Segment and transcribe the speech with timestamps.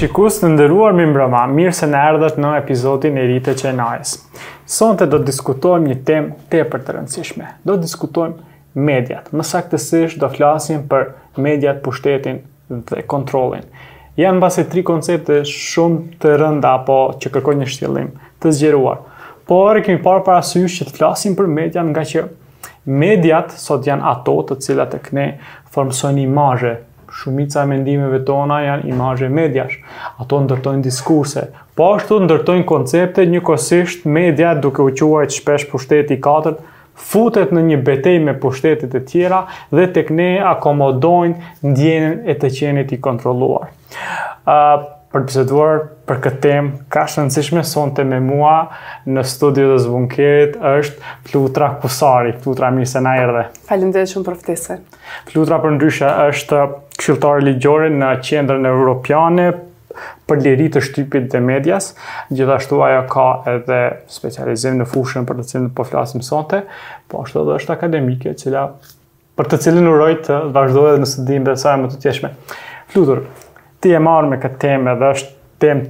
[0.00, 3.72] shikus të ndëruar mi mbrëma, mirë se në erdhët në epizodin e rite që e
[3.76, 4.14] najës.
[4.64, 7.50] Sonte do të diskutojmë një tem te për të rëndësishme.
[7.68, 9.28] Do të diskutojmë mediat.
[9.36, 11.10] Më saktësisht do flasim për
[11.44, 12.40] mediat, pushtetin
[12.72, 13.66] dhe kontrolin.
[14.16, 18.08] Janë base tri koncepte shumë të rënda apo që kërkoj një shtjellim
[18.40, 19.04] të zgjeruar.
[19.50, 22.24] Por kemi parë para syrë që të flasim për mediat nga që
[22.90, 25.28] mediat sot janë ato të cilat e këne
[25.76, 26.78] formësojnë imazhe
[27.12, 29.76] Shumica e mendimeve tona janë imazhe mediash.
[30.22, 33.24] Ato ndërtojnë diskurse, po ashtu ndërtojnë koncepte.
[33.32, 36.62] Njëkohësisht media, duke u quajtur shpesh pushteti i katërt,
[37.00, 42.52] futet në një betejë me pushtetet e tjera dhe tek ne akomodojnë ndjenën e të
[42.58, 43.70] qenit i kontrolluar.
[43.70, 48.52] Uh, për të biseduar për këtë temë ka të rëndësishme sonte me mua
[49.10, 52.36] në studio dhe Zvonkerit është Flutra Kusari.
[52.44, 54.84] Flutra mirë se Falim dhe Faleminderit shumë për ftesën.
[55.32, 56.62] Flutra për ndryshe është
[57.00, 59.48] këshilltare ligjore në Qendrën Evropiane
[60.30, 61.90] për liri të shtypit dhe medias.
[62.30, 63.80] Gjithashtu ajo ka edhe
[64.14, 66.62] specializim në fushën për të cilën po flasim sonte,
[67.10, 68.68] po ashtu edhe është akademike e cila
[69.38, 72.30] për të cilën uroj të vazhdoje në studim dhe sajë më të tjeshme.
[72.90, 73.24] Flutur,
[73.80, 75.82] ti e marrë me këtë teme dhe është tem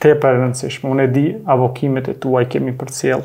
[0.00, 0.88] te për rëndësishme.
[0.90, 3.24] Unë e di avokimet e tuaj kemi për cilë.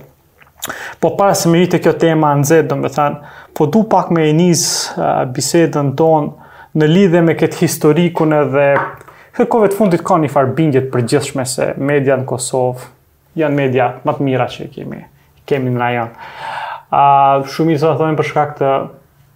[1.02, 4.10] Po para se me jitë kjo tema në zedë, do me thanë, po du pak
[4.14, 8.66] me e njëzë uh, bisedën tonë në lidhe me këtë historikun edhe
[9.52, 12.90] kove të fundit ka një farë bingjet për gjithshme se media në Kosovë
[13.40, 15.02] janë media më të mira që kemi,
[15.48, 16.12] kemi në rajon.
[16.86, 18.74] Uh, shumë i sa thonë për shkak të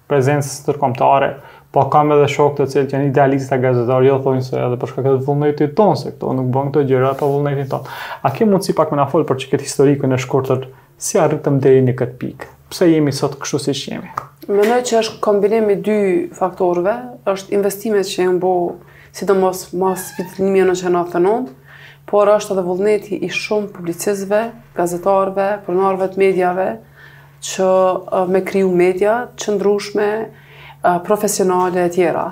[0.10, 1.34] prezencës tërkomtare,
[1.72, 5.08] po kam edhe shok të cilët janë idealista gazetarë, jo thonë se edhe për shkak
[5.10, 7.86] të vullnetit ton se këto nuk bën këto gjëra pa vullnetin ton.
[8.26, 10.64] A ke mundsi pak më na fol për çiket historikën e shkurtër
[11.00, 12.50] si arritëm deri në këtë pikë?
[12.74, 14.10] Pse jemi sot kështu si jemi?
[14.50, 16.00] Mendoj që është kombinim i dy
[16.38, 16.96] faktorëve,
[17.30, 21.56] është investimet që janë bërë sidomos mos mos vitin 1999
[22.10, 24.42] por është edhe vullneti i shumë publicistëve,
[24.78, 26.70] gazetarëve, pronarëve të mediave
[27.46, 27.70] që
[28.34, 30.10] me kriju media të ndryshme,
[31.04, 32.30] profesionale e tjera.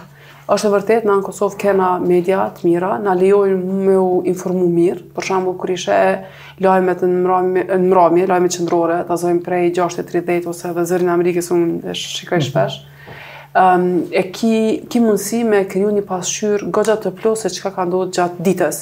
[0.48, 4.70] Është e vërtet, na në Kosovë kena media të mira, na lejojnë me u informu
[4.72, 5.98] mirë, për shambu kër ishe
[6.64, 7.42] lajmet në
[7.84, 12.46] mrami, lajmet qëndrore, të zojmë prej 6.30 ose dhe zërin Amerikës unë e shikaj mhm.
[12.52, 12.78] shpesh.
[14.16, 18.44] e ki, mundësi me kriju një pasqyr gëgjat të plus e qka ka ndodhë gjatë
[18.48, 18.80] ditës.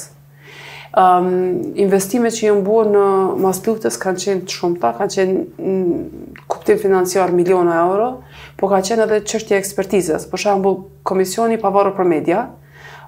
[0.94, 3.04] investime investimet që jënë buë në
[3.42, 8.10] mas pluftës kanë qenë të shumëta, kanë qenë në kuptim financiar miliona euro,
[8.56, 10.24] po ka qenë edhe çështje ekspertizës.
[10.30, 12.44] Për shembull, Komisioni i Pavarur për Media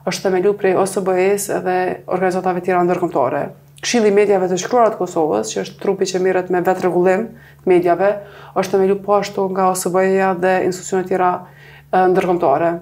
[0.09, 3.43] është themelu prej OSBE-s dhe organizatave tjera ndërkombëtare.
[3.79, 7.27] Këshilli i Mediave të shkruara të Kosovës, që është trupi që merret me vetë rregullim
[7.65, 8.09] të mediave,
[8.59, 11.31] është themelu po ashtu nga OSBE-ja dhe institucionet tjera
[12.11, 12.73] ndërkombëtare.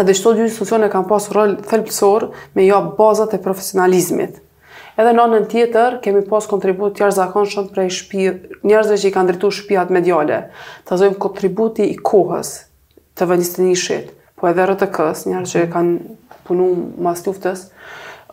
[0.00, 4.38] Dhe çdo dy institucione kanë pasur rol thelbësor me jo bazat e profesionalizmit.
[4.98, 9.32] Edhe në anën tjetër kemi pas kontribut të jashtëzakonshëm prej shpirë, njerëzve që i kanë
[9.32, 10.40] dritu shpijat mediale,
[10.88, 12.50] të zojmë kontributi i kohës
[13.18, 14.00] të vëndisë të një
[14.40, 15.72] po edhe rëtë kësë, njerëz që i mhm.
[15.74, 16.68] kanë punu
[17.06, 17.66] mas tjuftës,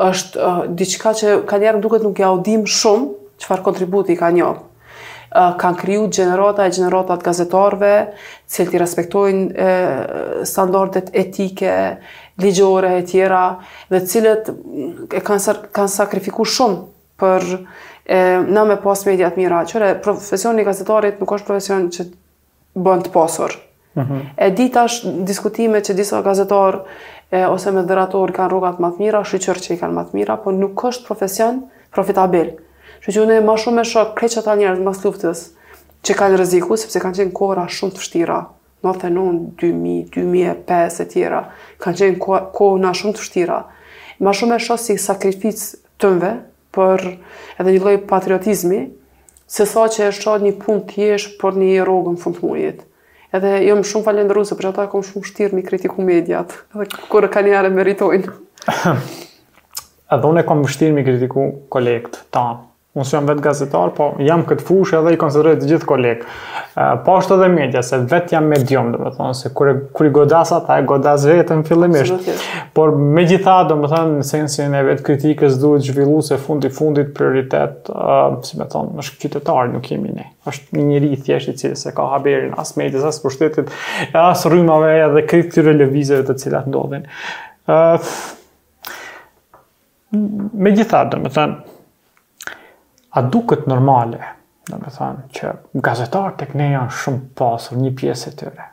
[0.07, 3.12] është uh, që ka njerën duket nuk ja odim shumë
[3.44, 4.50] qëfar kontributi i ka një.
[5.28, 7.91] Uh, kanë kriju gjenerata e gjenerata të gazetarve,
[8.47, 10.00] cilë të i respektojnë uh,
[10.47, 11.75] standartet etike,
[12.38, 13.56] ligjore e tjera
[13.90, 14.50] dhe cilët
[15.18, 16.80] e kanë kanë sakrifikuar shumë
[17.18, 19.64] për e, na me pas media mira.
[19.68, 22.06] Qëre profesioni i gazetarit nuk është profesion që
[22.78, 23.58] bën të pasur.
[23.97, 24.02] Ëh.
[24.02, 24.20] Mhm.
[24.38, 26.84] Uh E di tash diskutime që disa gazetar
[27.31, 30.18] e, ose me dhëratorë kanë rrugat më të mira, shiqur që i kanë më të
[30.20, 31.64] mira, po nuk është profesion
[31.96, 32.53] profitabel.
[33.02, 35.47] Që që ne ma shumë e shokë kreqë ata njerët mas luftës
[36.06, 38.40] që kanë rëziku, sepse kanë qenë kora shumë të fështira.
[38.46, 38.92] Mm në
[39.60, 41.40] 2000, 2005 e tjera,
[41.82, 42.68] kanë qenë kohë ko
[43.00, 43.62] shumë të shtira.
[44.20, 45.60] Ma shumë e shosë si sakrific
[46.02, 46.36] tëmve,
[46.74, 47.08] për
[47.62, 48.84] edhe një loj patriotizmi,
[49.50, 52.84] se sa që e shodë një pun të jeshë për një rogën fund të mujit.
[53.36, 56.06] Edhe jo më shumë falen rruzë, për që ata e kom shumë shtirë mi kritiku
[56.06, 58.36] mediat, edhe kërë ka njëre meritojnë.
[60.12, 62.62] edhe unë e kom shtirë mi kritiku kolektë, tanë,
[62.97, 66.28] unë jam vetë gazetar, po jam këtë fushë edhe i konsideroj të gjithë kolegë.
[66.67, 70.14] Eh, po ashtë edhe media, se vetë jam medium, dhe më thonë, se kërë i
[70.17, 72.32] godasa, ta e godas vetë në fillimisht.
[72.78, 76.72] Por me gjitha, dhe më thonë, në sensin e vetë kritikës duhet zhvillu se fundi
[76.73, 80.28] fundit prioritet, eh, si me thonë, është kytetarë nuk jemi ne.
[80.47, 83.67] është një njëri i thjeshti, cilë se ka haberin, as medjes, as pushtetit,
[84.16, 85.73] as rrymave edhe kritë tyre
[86.23, 87.03] të cilat ndodhin.
[87.67, 87.97] Eh,
[90.53, 91.58] me gjitha, dhe më thonë,
[93.09, 94.36] a duket normale,
[94.68, 95.52] do me thonë, që
[95.86, 98.66] gazetarë tek këne janë shumë pasur një pjesë e tyre.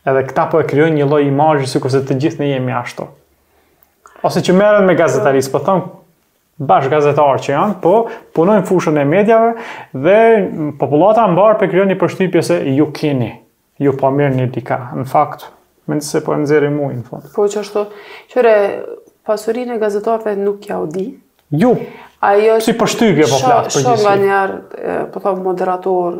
[0.00, 3.06] Edhe këta po e kryojnë një loj imazhi si se të gjithë ne jemi ashtu.
[4.24, 5.88] Ose që merën me gazetaris, po thonë,
[6.58, 7.94] bash gazetarë që janë, po
[8.36, 9.54] punojnë fushën e medjave
[9.94, 10.16] dhe
[10.80, 13.30] populata në barë për kryo një përshtypje se ju kini,
[13.80, 15.46] ju po mirë një dika, në fakt,
[15.88, 17.30] me nëse po e nëzirë i në fund.
[17.36, 17.86] Po që ashtu,
[18.34, 18.54] qëre,
[19.26, 21.08] pasurin e gazetarëve nuk ja u di,
[21.50, 21.74] Ju,
[22.20, 23.82] Ajo si po për po flas për gjithë.
[23.82, 24.58] Shumë nga njerë,
[25.10, 26.18] po thom moderator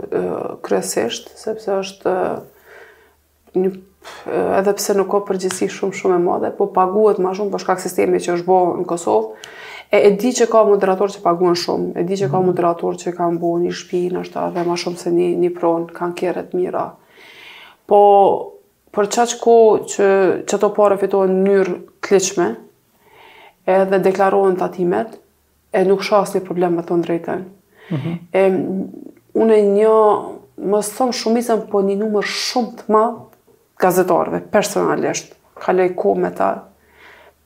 [0.64, 2.14] kryesisht, sepse është
[3.54, 3.70] një
[4.58, 7.82] edhe pse nuk ka përgjithësi shumë shumë e madhe, po paguhet më shumë për shkak
[7.84, 9.46] sistemi që është bërë në Kosovë.
[9.90, 12.48] E, e di që ka moderator që paguhen shumë, e di që ka mhm.
[12.50, 16.18] moderator që kanë bënë një shpi, nështë edhe ma shumë se një, një pron kanë
[16.24, 16.86] kjeret mira.
[17.90, 18.00] Po,
[18.94, 19.62] për qa që çato
[19.92, 20.10] që,
[20.46, 21.80] fitohen të pare fitohen njërë
[23.66, 25.16] edhe deklarohen tatimet,
[25.72, 27.42] e nuk shasë një problem me të ndrejten.
[27.90, 28.16] Mm -hmm.
[28.32, 29.96] e, une një,
[30.70, 33.04] më thëmë shumisën, po një numër shumë të ma
[33.82, 36.64] gazetarëve, personalisht, ka lej ko me ta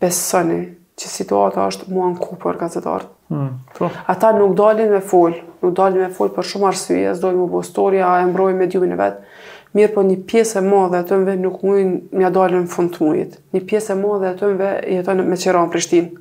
[0.01, 0.65] besëni,
[0.97, 3.09] që situata është mua në ku për gazetarët.
[3.29, 3.91] Mm, po.
[4.07, 5.33] Ata nuk dalin me full,
[5.63, 8.97] nuk dalin me full për shumë arsye, s'dojnë më bostoria, e mbrojnë me djumin e
[9.01, 9.23] vetë,
[9.75, 13.33] mirë po një pjesë e madhe aty nuk mujnë mja dalën në fund të mujit.
[13.57, 14.69] Një pjesë e madhe aty në
[14.99, 16.21] jeton me qera në Prishtinë.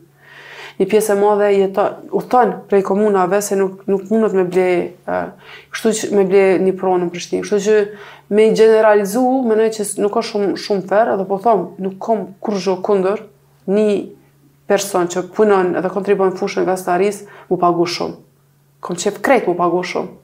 [0.80, 4.66] Një pjesë e madhe jeton, uton prej komunave se nuk, nuk mundet me ble,
[5.06, 5.28] uh,
[5.78, 7.46] shtu që me ble një pronë në Prishtinë.
[7.48, 7.78] Shtu që
[8.34, 9.22] me i generalizu,
[9.52, 13.22] nëjë që nuk ka shumë, shumë ferë, edhe po thomë, nuk kom kur zho kunder
[13.70, 14.02] një
[14.66, 17.22] person që punon edhe kontribon fushën nga staris,
[17.54, 18.18] mu pagu shumë.
[18.84, 20.18] Kom qef krejt mu pagu shumë.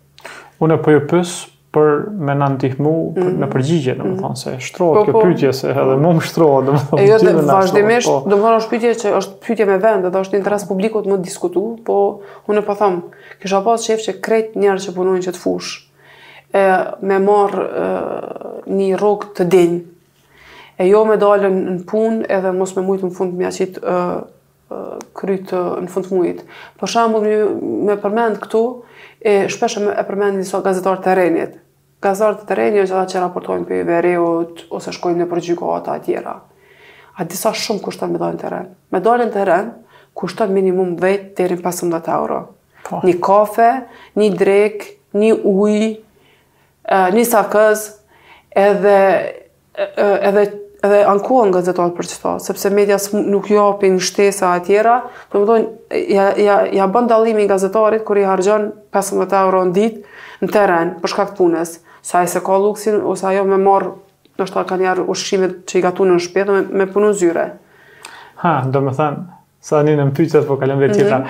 [0.65, 1.37] Unë e për po jë pësë,
[1.73, 1.89] për
[2.25, 3.35] me në ndihmu mm -hmm.
[3.43, 4.61] në përgjigje, në më thonë, se mhm.
[4.67, 5.21] shtrojt po, kjo po.
[5.27, 5.97] pytje, se edhe po.
[6.03, 7.43] mu më shtrojt, në më thonë, gjithë në shtrojt.
[7.43, 8.15] E jo, vazhdimisht, po.
[8.31, 11.19] do më thonë, është pytje që është pytje me vend, edhe është interes publikot më
[11.27, 11.99] diskutu, po,
[12.49, 15.69] unë e po thamë, kisha pas qef që krejt njerë që punojnë që të fush,
[16.49, 16.65] e,
[17.11, 17.69] me marë
[18.79, 19.77] një rogë të din,
[20.79, 24.01] e jo me dalën në punë edhe mos me mujtë në fund mja qitë
[25.17, 26.43] krytë në fund të mujtë.
[26.77, 27.23] Për shambull,
[27.89, 28.59] me përmend këtu,
[29.21, 31.55] e shpeshe e përmeni njësa gazetarë të rejnit.
[32.03, 35.95] Gazetarë të të është ata që raportojnë për i vereut, ose shkojnë në përgjikohat e
[35.97, 36.35] atjera.
[37.19, 38.71] A disa shumë kushtan me dojnë të rejnë.
[38.95, 39.73] Me dojnë të rejnë,
[40.15, 42.37] kushtan minimum vetë të rinë 15 euro.
[42.87, 43.01] Po.
[43.03, 43.67] Një kafe,
[44.19, 44.87] një drek,
[45.19, 45.93] një uj,
[47.17, 47.83] një sakëz,
[48.67, 50.49] edhe
[50.85, 55.71] edhe ankohen nga për qëto, sepse media nuk jopin shtesa atjera, të më dojnë,
[56.15, 60.51] ja, ja, ja bën dallimin gazetarit kur kër i harxhon 15 euro në ditë në
[60.53, 63.91] teren për shkakt punës, sa e se ka luksin, ose ajo me morë,
[64.39, 67.49] në shtë ka njarë ushqimet që i gatunë në shtëpi me, me zyre.
[68.39, 68.83] Ha, do
[69.69, 71.25] sa një në mpyqet, po kalem dhe tjeta, mm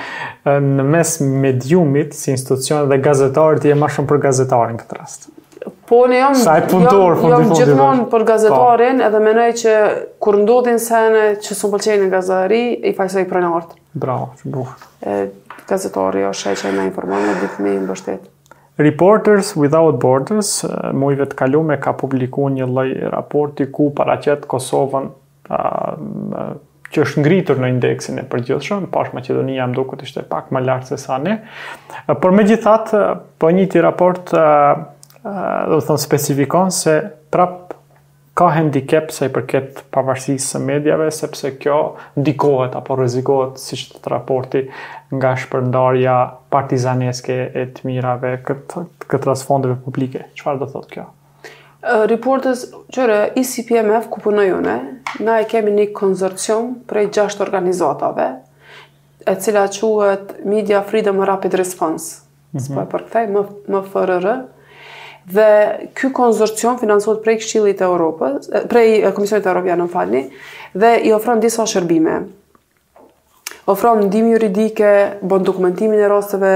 [0.46, 0.76] -hmm.
[0.78, 5.30] në mes mediumit, si institucion dhe gazetarit, i e ma shumë për gazetarin këtë rast.
[5.90, 6.34] Po, ne jam,
[6.70, 9.02] puntor, jam, jam për gazetarin pa.
[9.02, 9.06] Po.
[9.08, 9.72] edhe menoj që
[10.22, 13.78] kur ndodhin sene që sun pëlqenë në gazetari, i fajsoj për në artë.
[14.04, 14.76] Bravo, që buhë.
[15.02, 15.16] E,
[15.72, 18.28] gazetari o shaj që e me informon në ditë mi i mbështet.
[18.80, 20.52] Reporters Without Borders,
[20.96, 25.10] mujve të kalume, ka publiku një loj raporti ku para Kosovën
[25.50, 26.46] a, a,
[26.94, 30.62] që është ngritur në indeksin e për gjithë pash Macedonia më këtë ishte pak më
[30.70, 31.40] lartë se sa ne.
[32.22, 32.78] Por me po
[33.42, 34.32] për një ti raport,
[35.24, 36.94] do të thonë specifikon se
[37.34, 37.76] prap
[38.40, 41.76] ka handicap sa i përket pavarësisë së medjave, sepse kjo
[42.20, 44.62] ndikohet apo rrezikohet siç të raporti
[45.12, 46.14] nga shpërndarja
[46.54, 50.24] partizaneske e të mirave këtë këtë rasfondeve publike.
[50.40, 51.08] Çfarë do thotë kjo?
[52.12, 52.64] Reportës,
[52.96, 54.76] qëre, ICPMF ku punoj jone,
[55.24, 58.26] na e kemi një konzorcion prej gjashtë organizatave,
[59.28, 62.22] e cila quhet Media Freedom Rapid Response,
[62.52, 62.66] mm -hmm.
[62.68, 64.36] së për këthej, më, më fërërë,
[65.34, 70.24] dhe ky konsorcium financohet prej Këshillit të Evropës, prej Komisionit Evropian në Falni
[70.78, 72.20] dhe i ofron disa shërbime.
[73.70, 74.90] Ofron ndihmë juridike,
[75.30, 76.50] bon dokumentimin e rasteve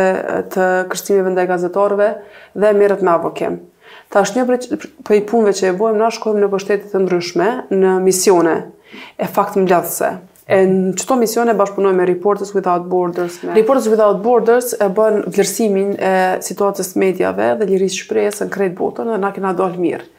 [0.53, 2.07] të kërcimeve ndaj gazetarëve
[2.57, 3.59] dhe merret me avokem.
[4.13, 8.57] Tash një prej punëve që e bëjmë na shkojmë në pushtete të ndryshme në misione
[9.21, 10.13] e faktmbledhëse.
[10.47, 13.37] E në qëto misione bashkëpunoj me Reporters Without Borders?
[13.45, 13.53] Me...
[13.55, 16.11] Reporters Without Borders e bën vlerësimin e
[16.43, 20.09] situatës medjave dhe lirisë shprejës në krejtë botën dhe na kena dollë mirë.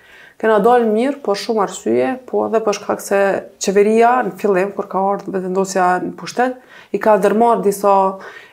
[0.40, 3.20] Kena dollë mirë, po shumë arsye, po edhe po këse
[3.62, 6.56] qeveria në fillim, kur ka ardhë dhe vendosja në pushtet,
[6.90, 7.92] i ka dërmarë disa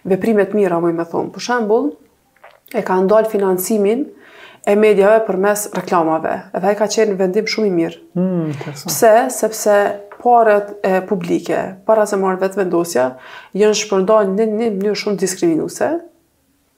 [0.07, 1.31] veprimet mira, mëj me thonë.
[1.35, 1.89] Për shembul,
[2.77, 4.05] e ka ndollë financimin
[4.71, 6.35] e medjave për mes reklamave.
[6.59, 7.99] Edhe e ka qenë vendim shumë i mirë.
[8.19, 9.13] Hmm, Pse?
[9.33, 9.79] Sepse
[10.23, 13.05] paret e publike, para se marrë vetë vendosja,
[13.57, 15.89] jënë shpërnda në një mënyrë shumë diskriminuse,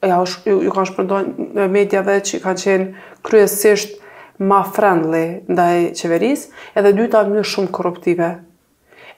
[0.03, 1.19] ja, ju, ju kanë shpërnda
[1.59, 2.88] në medjave që kanë qenë
[3.27, 4.00] kryesisht
[4.43, 5.23] ma friendly
[5.53, 6.47] ndaj qeveris,
[6.79, 8.31] edhe dyta në mënyrë shumë korruptive.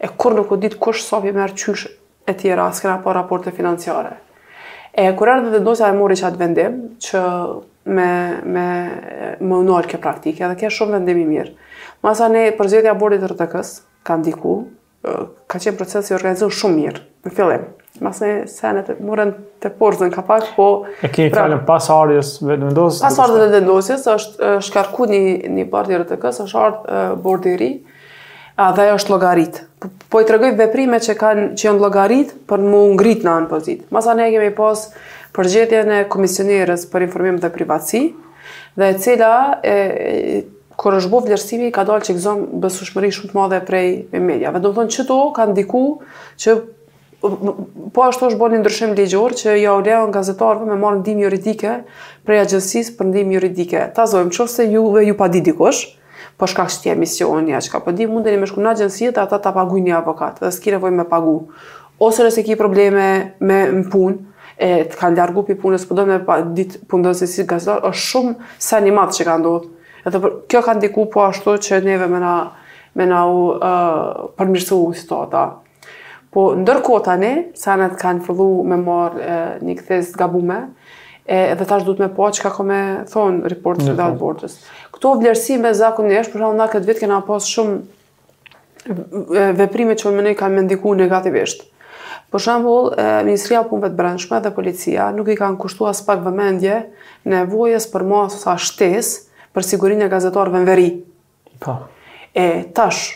[0.03, 1.88] E kur nuk u ditë kush sa për merë qysh
[2.29, 4.17] e tjera, s'kena pa raporte financiare.
[4.96, 7.22] E kur erë vendosja e mori që atë vendim, që
[7.96, 8.10] me,
[8.55, 8.67] me,
[9.46, 11.55] me nërë kjo praktike, edhe kje shumë vendimi mirë.
[12.05, 13.72] Masa ne përzjetja bordit të rëtëkës,
[14.06, 14.58] ka ndiku,
[15.50, 17.66] ka qenë procesi organizuar shumë mirë në fillim.
[17.96, 19.30] Mbas ne sa ne morën
[19.64, 20.66] të porzën ka pak, po
[21.00, 23.04] e ke pra, fjalën pas ardhes vendosjes.
[23.06, 25.22] Pas dhe vendosjes është shkarku një
[25.56, 27.70] një parti i është ardh bordi i ri.
[28.60, 29.58] A dhe është llogarit.
[29.84, 33.32] Po, po i tregoj veprimet që kanë që janë llogarit për të mund ngrit në
[33.40, 33.82] anë pozit.
[33.96, 34.86] Masa ne kemi pas
[35.36, 38.04] përgjetjen e komisionerës për informim dhe privatësi
[38.80, 39.32] dhe e cila
[39.74, 40.44] e
[40.79, 44.62] kur është bu vlerësimi, ka dalë që gëzëm besushmëri shumë të madhe prej e mediave.
[44.63, 45.84] Do më thonë, që to ka ndiku
[46.41, 46.55] që
[47.96, 51.22] po ashtu është bo një ndryshim legjor që ja u leon gazetarëve me marë ndim
[51.24, 51.75] juridike
[52.27, 53.86] prej agjencisë për ndim juridike.
[53.98, 55.86] Ta zojmë, që se ju pa di dikush,
[56.38, 58.74] po shka kështë tje misioni, a që ka përdi, po mundë një me shku në
[58.75, 61.36] agjensit, dhe ata ta pagu një avokat, dhe s'ki nevoj me pagu.
[62.03, 63.08] Ose nëse ki probleme
[63.39, 63.62] me
[63.94, 64.17] punë,
[64.60, 68.05] e të kanë ljarë gupi punës, përdo po me pa, ditë punë si gazetar, është
[68.10, 68.36] shumë
[68.70, 69.75] sa një që ka ndodhë.
[70.06, 72.34] Edhe për, kjo ka ndiku po ashtu që neve me na,
[72.94, 73.60] me na u uh,
[74.38, 75.48] përmirësu u situata.
[76.36, 79.20] Po, ndërko tani, sanat kanë fëllu me marë
[79.66, 80.58] një këthes gabume,
[81.26, 84.26] e, edhe tash duhet me po që ka ko me thonë reportës dhe atë po.
[84.34, 84.54] bordës.
[84.98, 87.76] Këto vlerësime zakon njështë, për shumë na këtë vitë kena pas shumë
[89.62, 91.60] veprime që më nëjë kanë me ndiku negativisht.
[92.36, 92.86] Për shembull,
[93.30, 96.76] Ministria e Punëve të Brendshme dhe Policia nuk i kanë kushtuar as pak vëmendje
[97.32, 99.16] nevojës për masa shtesë
[99.56, 100.88] për sigurinë e gazetarëve në veri.
[101.64, 101.78] Po.
[102.36, 102.46] E
[102.76, 103.14] tash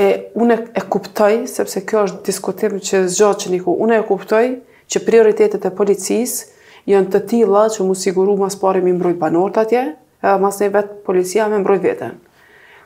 [0.00, 0.08] e
[0.42, 3.76] unë e kuptoj sepse kjo është diskutim që zgjat që niku.
[3.84, 4.42] Unë e kuptoj
[4.90, 9.60] që prioritetet e policisë janë të tilla që mu siguru mas pari mi mbrojt banorët
[9.62, 9.84] atje,
[10.24, 12.16] edhe mas ne vetë policia me mbrojt vetën.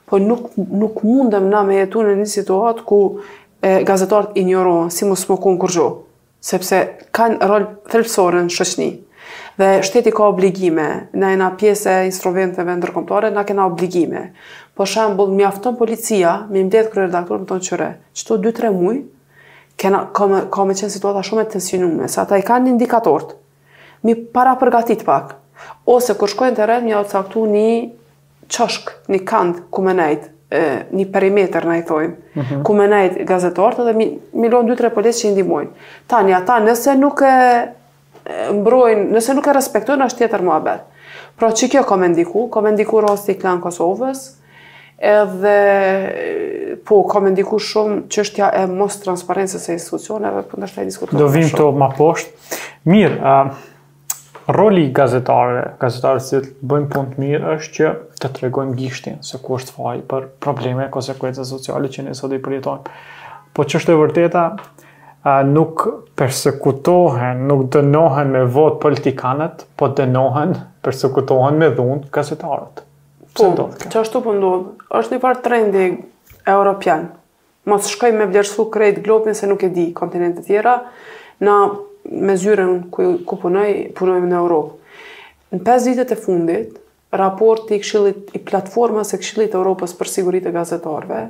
[0.04, 2.98] Po nuk, nuk mundem na me jetu në një situatë ku
[3.64, 5.90] e, gazetarët injorojnë si mu smoku në
[6.44, 6.78] sepse
[7.16, 8.90] kanë rol thelpsore në shëshni
[9.58, 14.26] dhe shteti ka obligime, në ena pjese e instrumenteve ndërkomtore, në kena obligime.
[14.74, 19.04] Po shambull, mi afton policia, mi mdetë kërë redaktorë më tonë qëre, qëto 2-3 mujë,
[19.80, 22.72] kena, ka, me, ka me qenë situata shumë e tensionume, sa ta i ka një
[22.74, 23.36] indikatorët,
[24.04, 25.36] mi para përgatit pak,
[25.88, 27.68] ose kër shkojnë të rrët, mi atë saktu një
[28.50, 30.32] qëshk, një kandë ku me nejtë,
[30.94, 32.58] një perimeter na i thojmë, mhm.
[32.66, 34.06] Ku më nejtë gazetarët dhe mi,
[34.38, 35.70] milion 2-3 policë që i ndihmojnë.
[36.10, 37.30] Tani ata nëse nuk e
[38.52, 40.86] mbrojnë, nëse nuk e respektojnë, është tjetër më abet.
[41.38, 44.22] Pra që kjo komendiku, me ndiku, ndiku rosti i Kosovës,
[44.98, 50.82] edhe po, komendiku me ndiku shumë tja e mos transparentës e institucioneve, për po nështë
[50.84, 51.20] e diskutuar.
[51.24, 52.60] Do vim të ma poshtë.
[52.88, 58.78] Mirë, roli roli gazetare, gazetare që të bëjmë punë të mirë, është që të tregojmë
[58.80, 62.96] gishtin, se ku është faj për probleme, konsekuencës sociale që në sot i përjetojmë.
[63.54, 64.48] Po qështë e vërteta,
[65.52, 65.84] nuk
[66.18, 70.54] persekutohen, nuk dënohen me vot politikanët, po dënohen,
[70.84, 72.82] persekutohen me dhunë gazetarët.
[73.34, 73.48] Po,
[73.90, 75.86] që ashtu pëndodhë, po është një farë trendi
[76.50, 77.08] europian.
[77.64, 80.76] Mos shkoj me vlerësu krejt globin se nuk e di kontinentet tjera,
[81.40, 81.56] na
[82.10, 84.90] me zyren ku, ku punoj, në Europë.
[85.54, 86.76] Në 5 vitet e fundit,
[87.14, 91.22] raporti i këshillit i platformës së këshillit të Europës për sigurit e gazetarëve,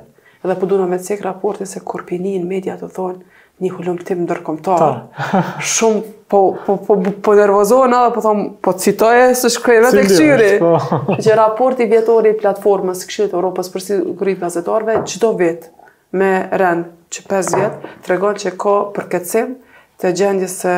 [0.43, 3.19] edhe po duam me cek raporti se korpinin media të thonë,
[3.63, 5.05] një hulum tim ndërkomtar.
[5.75, 6.01] shumë
[6.33, 10.05] po, po, po, po, po nervozohen edhe po thomë, po citoje se shkrej vetë e
[10.09, 10.49] këshyri.
[10.63, 10.73] Po.
[11.23, 15.69] që raporti vjetori i platformës këshyri të Europës për si grit gazetarve, qdo vit
[16.15, 19.53] me rend që 5 vjet, të që ka përkëtsim
[20.01, 20.73] të gjendjes së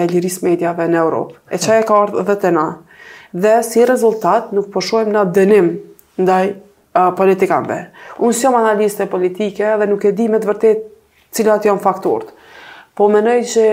[0.00, 1.36] e liris medjave në Europë.
[1.54, 2.64] E që e ka ardhë dhe të na.
[3.32, 5.68] Dhe si rezultat nuk poshojm në dënim
[6.20, 7.76] ndaj uh, politikanve.
[8.18, 10.88] Unë si jom analiste politike dhe nuk e di me të vërtetë
[11.34, 12.32] cilat janë faktorët.
[12.98, 13.66] Po mendoj që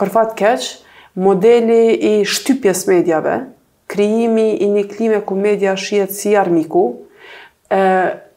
[0.00, 0.66] për fat keq,
[1.18, 3.38] modeli i shtypjes medjave,
[3.90, 6.86] krijimi i një klime ku media shihet si armiku,
[7.72, 7.80] ë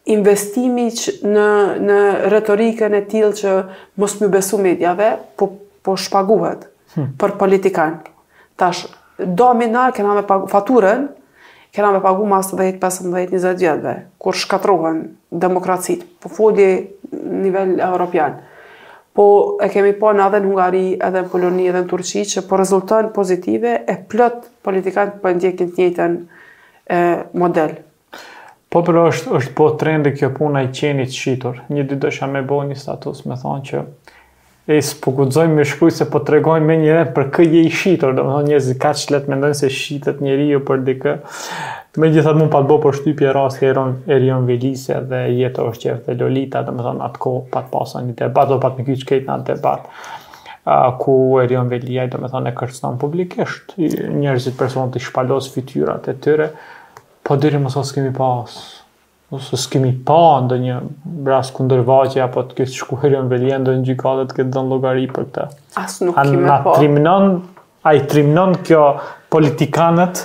[0.10, 1.48] investimi që në
[1.86, 1.98] në
[2.34, 3.58] retorikën e tillë që
[4.02, 5.52] mos më besu medjave, po
[5.88, 6.66] po shpaguhet
[6.96, 7.12] hmm.
[7.20, 7.94] për politikan.
[8.60, 8.82] Tash
[9.40, 11.06] domina kena me pagu faturën,
[11.76, 15.00] këna me pagu mas 10, 15, 20 vjetëve, kur shkatrohen
[15.32, 16.68] demokracit, po foli
[17.32, 18.40] nivel europian.
[19.12, 22.44] Po e kemi po në adhe në Hungari, edhe në Poloni, edhe në Turqi, që
[22.48, 26.20] po rezultën pozitive e plët politikanë për ndjekin të njëtën
[27.42, 27.76] model.
[28.70, 31.64] Po për është, është po trendi kjo puna i qenit shqitor.
[31.74, 33.84] Një dy dësha me bo një status me thonë që
[34.70, 38.14] e spogudzojmë me shkuj se po të regojmë me njëre për kë je i shitor,
[38.14, 41.14] do më thonë njëzit ka që letë mendojnë se shitet njëri ju për dikë.
[41.98, 43.72] Me gjithat mund pa të bo për shtypje rast ke
[44.16, 47.74] erion Velise dhe jetë është qefë dhe Lolita, do më thonë atë ko pa të
[47.74, 49.88] pasë një debat, do pa të në kyqë kejtë në atë debat,
[51.02, 56.16] ku erion Velia, do më thonë e kërcënon publikisht, njërzit personë të shpalos fityrat e
[56.28, 56.52] tyre,
[57.26, 58.70] po dyri më kemi pasë,
[59.30, 60.76] ose s'kemi pa ndë një
[61.26, 65.28] bras kundërvaqe, apo të kështë shkuherën velje ndë një gjykatë të këtë dënë logari për
[65.30, 65.46] këta.
[65.82, 66.58] Asë nuk kime pa.
[66.66, 66.74] Po.
[66.80, 67.28] Trimnon,
[67.90, 68.84] a i trimnon kjo
[69.34, 70.24] politikanët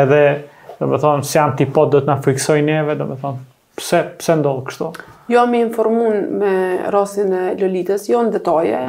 [0.00, 0.22] edhe,
[0.80, 3.40] dhe me thonë, si janë tipot do të në friksoj neve, dhe me thonë,
[3.78, 4.90] pse, pse ndohë kështu?
[5.30, 6.52] Jo, mi informun me
[6.90, 8.82] rosin e lëllitës, jo në detoje,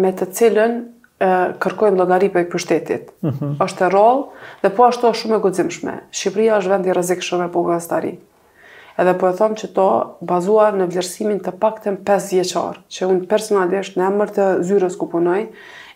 [0.00, 0.76] me të cilën
[1.20, 1.28] e
[1.62, 2.96] kërkojnë llogari për pushtetit.
[3.08, 3.14] shtetit.
[3.22, 3.54] Uh -huh.
[3.66, 4.24] Është rol,
[4.62, 5.94] dhe po ashtu është shumë e guximshme.
[6.12, 8.18] Shqipëria është vend i rrezikshëm për bogastari.
[8.98, 9.86] Edhe po e them që to
[10.20, 15.06] bazuar në vlerësimin të paktën 5 vjeçar, që un personalisht në emër të zyrës ku
[15.08, 15.46] punoj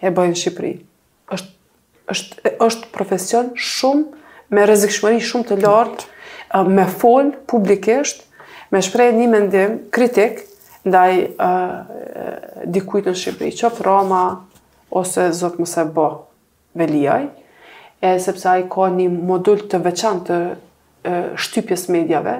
[0.00, 0.74] e bëjnë në Shqipëri.
[1.32, 1.48] Është
[2.12, 4.04] është është profesion shumë
[4.50, 6.04] me rrezikshmëri shumë të lartë,
[6.66, 8.24] me fol publikisht,
[8.72, 10.42] me shprej një mendim kritik
[10.84, 14.24] ndaj uh, në Shqipëri, qoftë Roma,
[14.90, 16.06] ose zot më se bë
[16.80, 17.24] veliaj,
[18.02, 20.40] e sepse ai ka një modul të veçantë të
[21.06, 22.36] e, shtypjes medjave,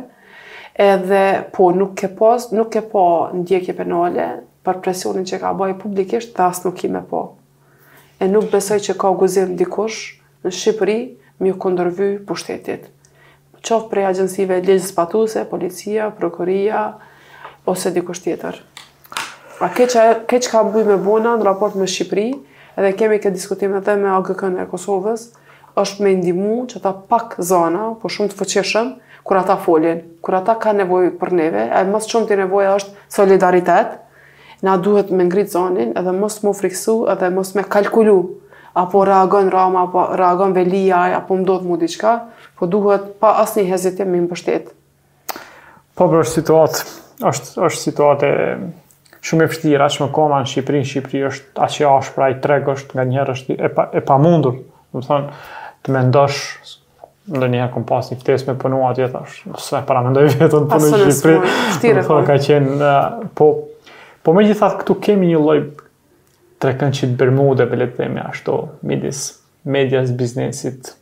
[0.80, 1.22] edhe
[1.56, 3.04] po nuk ke pas, po, nuk ke po
[3.40, 4.28] ndjekje penale
[4.66, 7.22] për presionin që ka bëj publikisht, dhe asë nuk i me po.
[8.20, 10.00] E nuk besoj që ka guzim dikush
[10.44, 10.98] në Shqipëri
[11.40, 12.90] më u kundërvy pushtetit.
[13.60, 16.82] Qoftë prej agjensive legjës patuse, policia, prokuria,
[17.70, 18.58] ose dikush tjetër.
[19.60, 19.92] A keq,
[20.24, 22.22] keq ka bëj me Bona në raport me Shqipëri,
[22.80, 25.26] edhe kemi këtë diskutim edhe me AGK-në e Kosovës,
[25.82, 28.88] është me ndimu që ta pak zana, po shumë të fëqeshëm,
[29.28, 33.06] kur ata folin, kur ata ka nevojë për neve, e mësë shumë të nevoja është
[33.18, 33.92] solidaritet,
[34.64, 38.16] na duhet me ngrit zonin, edhe mësë më friksu, edhe mësë me kalkulu,
[38.84, 42.16] apo reagon rama, apo reagon velia, apo më do të mu diqka,
[42.56, 44.72] po duhet pa asë një hezitim me më pështet.
[46.00, 46.88] Po për është situatë,
[47.34, 48.34] është, është situatë
[49.28, 52.34] shumë e vështirë, as më koma në Shqipëri, në Shqipëri është as i ashpër ai
[52.44, 54.56] treg është nga njëherë është e pa, e pamundur.
[54.94, 55.40] Do të thonë
[55.86, 56.38] të mendosh
[57.34, 59.42] ndonjëherë kom pas një ftesë me punu atje tash.
[59.60, 61.50] Sa e para mendoj vetëm punë në Shqipëri.
[61.72, 62.06] Vështirë.
[62.08, 62.94] Po ka qenë
[63.40, 63.50] po
[64.24, 65.58] po megjithatë këtu kemi një lloj
[66.64, 69.22] trekëndçit Bermude, le të themi ashtu, midis
[69.68, 70.94] medias, biznesit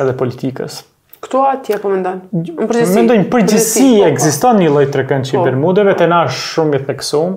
[0.00, 0.78] edhe politikës.
[1.26, 2.20] Kto atje po mendon?
[2.30, 4.02] Unë përgjithësi po mendoj përgjithësi po.
[4.06, 5.46] ekziston një lloj trekëndshi i po.
[5.48, 7.32] Bermudeve, të na shumë i theksuar,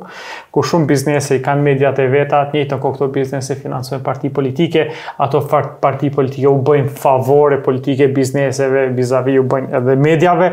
[0.53, 4.29] ku shumë biznese i kanë mediat e veta, atë njëto ku këto biznese financojnë parti
[4.35, 4.85] politike,
[5.25, 10.51] ato fakt parti politike u bëjnë favore politike bizneseve, vizavi u bëjnë edhe mediave,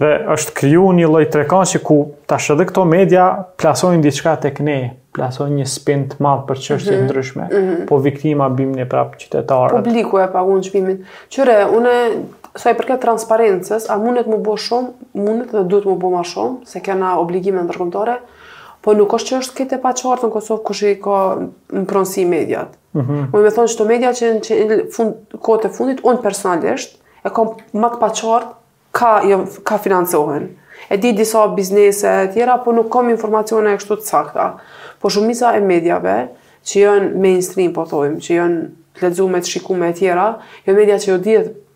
[0.00, 3.30] dhe është krijuar një lloj trekëndshi ku tash edhe këto media
[3.62, 4.78] plasojnë diçka tek ne
[5.14, 7.04] plason një spin të madh për çështje mm -hmm.
[7.06, 7.84] ndryshme, mm -hmm.
[7.86, 9.76] po viktima bimën e prap qytetarët.
[9.84, 11.04] Publiku e paguën çmimin.
[11.30, 11.92] Qyre, unë
[12.54, 16.20] sa i përket transparencës, a mundet më bë shumë, mundet dhe duhet më bë më
[16.30, 18.18] shumë, se kena obligime në tërkomtore,
[18.84, 21.16] po nuk është që është kete pa qartë në Kosovë kush i ka
[21.72, 22.76] në pronsi mediat.
[22.94, 23.32] Mm -hmm.
[23.32, 24.32] Më me thonë që të media që
[24.68, 28.52] në fund, kote fundit, unë personalisht, e kam matë pa qartë,
[28.94, 30.48] ka, jo, ka financohen.
[30.90, 34.54] E di disa biznese e tjera, po nuk kam informacione e kështu të sakta.
[35.00, 36.28] Po shumisa e medjave,
[36.64, 38.66] që jënë mainstream, po thojmë, që jënë
[39.02, 41.18] ledzume të shikume e tjera, jo media që jo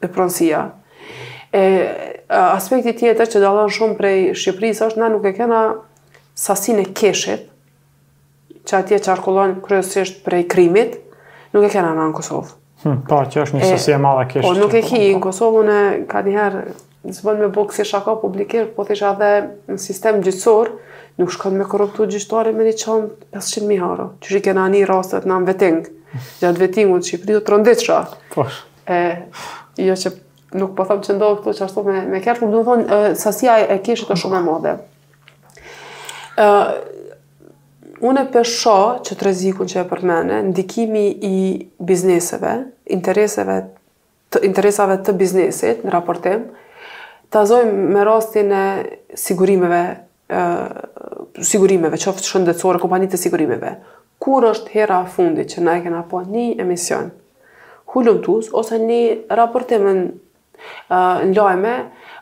[0.04, 0.64] vepronësia.
[1.54, 1.62] E
[2.28, 5.62] aspekti tjetër që dallon shumë prej Shqipërisë është na nuk e kena
[6.38, 7.46] sasinë e keshit
[8.68, 10.98] që atje qarkullon kryesisht prej krimit,
[11.54, 12.54] nuk e kena në Kosovë.
[12.82, 14.44] Hm, po, që është një sasi e madhe keshit.
[14.44, 15.78] Po nuk e ki po, në Kosovë në
[16.10, 16.60] ka një herë
[17.16, 19.30] zbon me bukë si shako publikir, po thisha dhe
[19.72, 20.74] në sistem gjithësor,
[21.18, 23.08] nuk shkon me korruptu gjithëtore me një qonë
[23.40, 24.10] 500.000 euro.
[24.20, 26.02] Që shi kena një rastet në vetingë,
[26.44, 28.02] gjatë vetingu të Shqipëri të rëndit shra.
[28.34, 28.44] Po,
[29.78, 30.12] jo që
[30.58, 33.56] nuk po them që ndohë këtu që ashtu me me kërku, do të thonë sasia
[33.62, 34.72] e kishit është shumë e madhe.
[36.38, 36.78] ë uh,
[38.08, 41.34] unë e shoh që rezikun që e përmend, ndikimi i
[41.78, 42.54] bizneseve,
[42.94, 43.58] intereseve
[44.32, 46.42] të interesave të biznesit në raportim
[47.32, 48.62] të azojmë me rastin e
[49.18, 49.80] sigurimeve
[50.28, 50.40] e,
[51.48, 53.72] sigurimeve, qoftë shëndetësore, kompanitë të sigurimeve.
[54.20, 57.08] Kur është hera fundi që na e kena po një emision
[57.92, 59.00] hulumtus ose një
[59.36, 59.92] raportim në
[60.90, 61.76] uh, lajme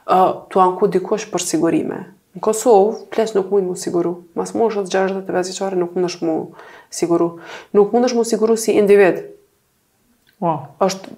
[0.07, 1.97] të anku dikush për sigurime.
[2.37, 4.13] Në Kosovë, plesh nuk mund mu siguru.
[4.39, 6.37] Mas është gjerështë të vezicare nuk mund është mu
[6.95, 7.29] siguru.
[7.75, 9.25] Nuk mund është mu siguru si individ.
[10.45, 10.59] Wow.
[10.85, 11.09] është,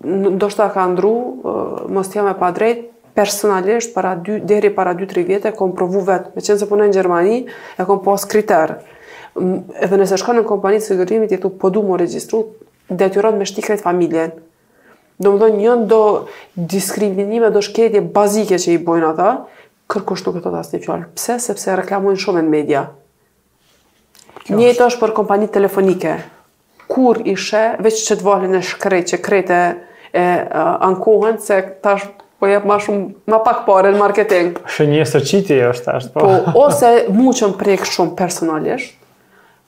[0.55, 2.85] shta ka ndru, uh, mos t'jame pa drejt,
[3.19, 6.37] personalisht, para dy, deri para 2-3 vjetë, e kom provu vetë.
[6.37, 7.41] Me qenë se punë në Gjermani,
[7.83, 8.77] e kom pas kriterë.
[9.89, 12.45] Edhe nëse shkon në kompani të sigurimit, e tu po du mu registru,
[12.90, 14.31] detyron me shtikrit familjen.
[15.18, 16.01] Do më një do
[16.55, 19.31] diskriminime, do shkretje bazike që i bojnë ata,
[19.90, 21.09] kërkoshtu këto të tas një fjallë.
[21.18, 21.37] Pse?
[21.42, 22.85] Sepse reklamojnë shumë në media.
[24.48, 26.12] Një është për kompani telefonike.
[26.88, 29.59] Kur ishe, veç që të valin e shkrejt, që krete
[30.12, 30.22] e,
[30.87, 32.07] ankohen, se tash
[32.38, 34.55] po jep ma shumë, ma pak pare në marketing.
[34.70, 36.22] Shë një së qiti është tash, po.
[36.46, 38.94] po ose mu që më shumë personalisht,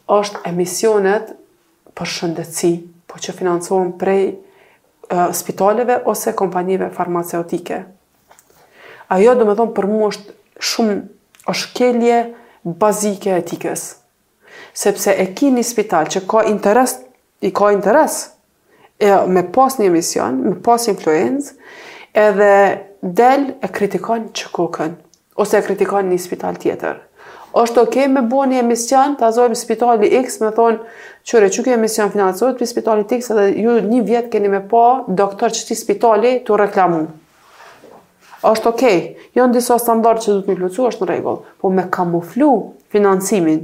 [0.08, 1.34] është emisionet
[1.98, 2.74] për shëndëci
[3.12, 4.24] po që financohen prej
[5.34, 7.80] spitaleve ose kompanive farmaceutike.
[9.10, 10.36] Ajo do me thonë për mu është
[10.70, 10.98] shumë
[11.50, 12.18] është kelje
[12.82, 13.82] bazike etikës.
[14.78, 16.98] Sepse e ki një spital që ka interes,
[17.42, 18.20] i ka interes
[19.00, 21.56] e, me pas një emision, me pas influencë,
[22.12, 22.52] edhe
[23.22, 24.94] del e kritikon që kukën,
[25.42, 27.00] ose e kritikon një spital tjetër
[27.56, 30.82] është ok me bo një emision, të azojmë spitali X, me thonë,
[31.26, 34.82] qëre, që kjo emision financojt për spitali X, edhe ju një vjetë keni me po,
[35.08, 37.02] doktor që ti spitali të reklamu.
[38.46, 38.82] është ok,
[39.36, 42.52] jo në disa standard që du të një plëcu, është në regull, po me kamuflu
[42.90, 43.58] financimin,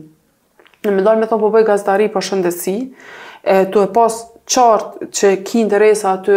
[0.84, 2.74] në me dojnë me thonë, po bëj gazdari për shëndesi,
[3.42, 6.36] e, tu e pas qartë që ki interesa aty,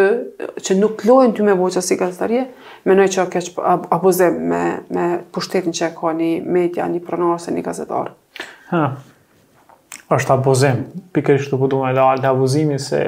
[0.55, 2.45] që nuk lojnë ty me voqës si gazdarje,
[2.87, 4.61] Menoj që keq po, abuzim me,
[4.93, 8.13] me pushtetin që e ka një media, një pronarës e një gazetarë.
[10.15, 10.79] Êshtë abuzim,
[11.15, 13.01] pikër ishtë të putu me dhe të abuzimi se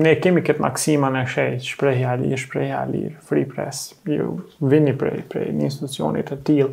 [0.00, 4.30] ne kemi këtë maksima në kështë, shprejhja lirë, shprejhja lirë, free press, ju
[4.70, 6.72] vini prej, prej një institucionit e tilë.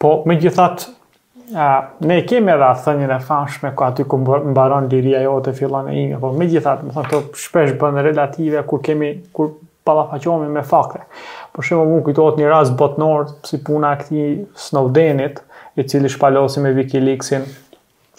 [0.00, 0.88] Po, me gjithat,
[1.54, 1.66] a,
[2.08, 5.92] ne kemi edhe atë thënjën e fanshme, ku aty ku mbaron liria jo të fillon
[5.92, 9.52] e ime, po me gjithat, më thënë të shpesh bënë relative, ku kemi, kur
[9.84, 11.04] palafaqohemi me fakte.
[11.54, 14.30] Për shembull, mund kujtohet një rast botnor si puna e këtij
[14.68, 15.42] Snowdenit,
[15.78, 17.46] i cili shpalosi me WikiLeaksin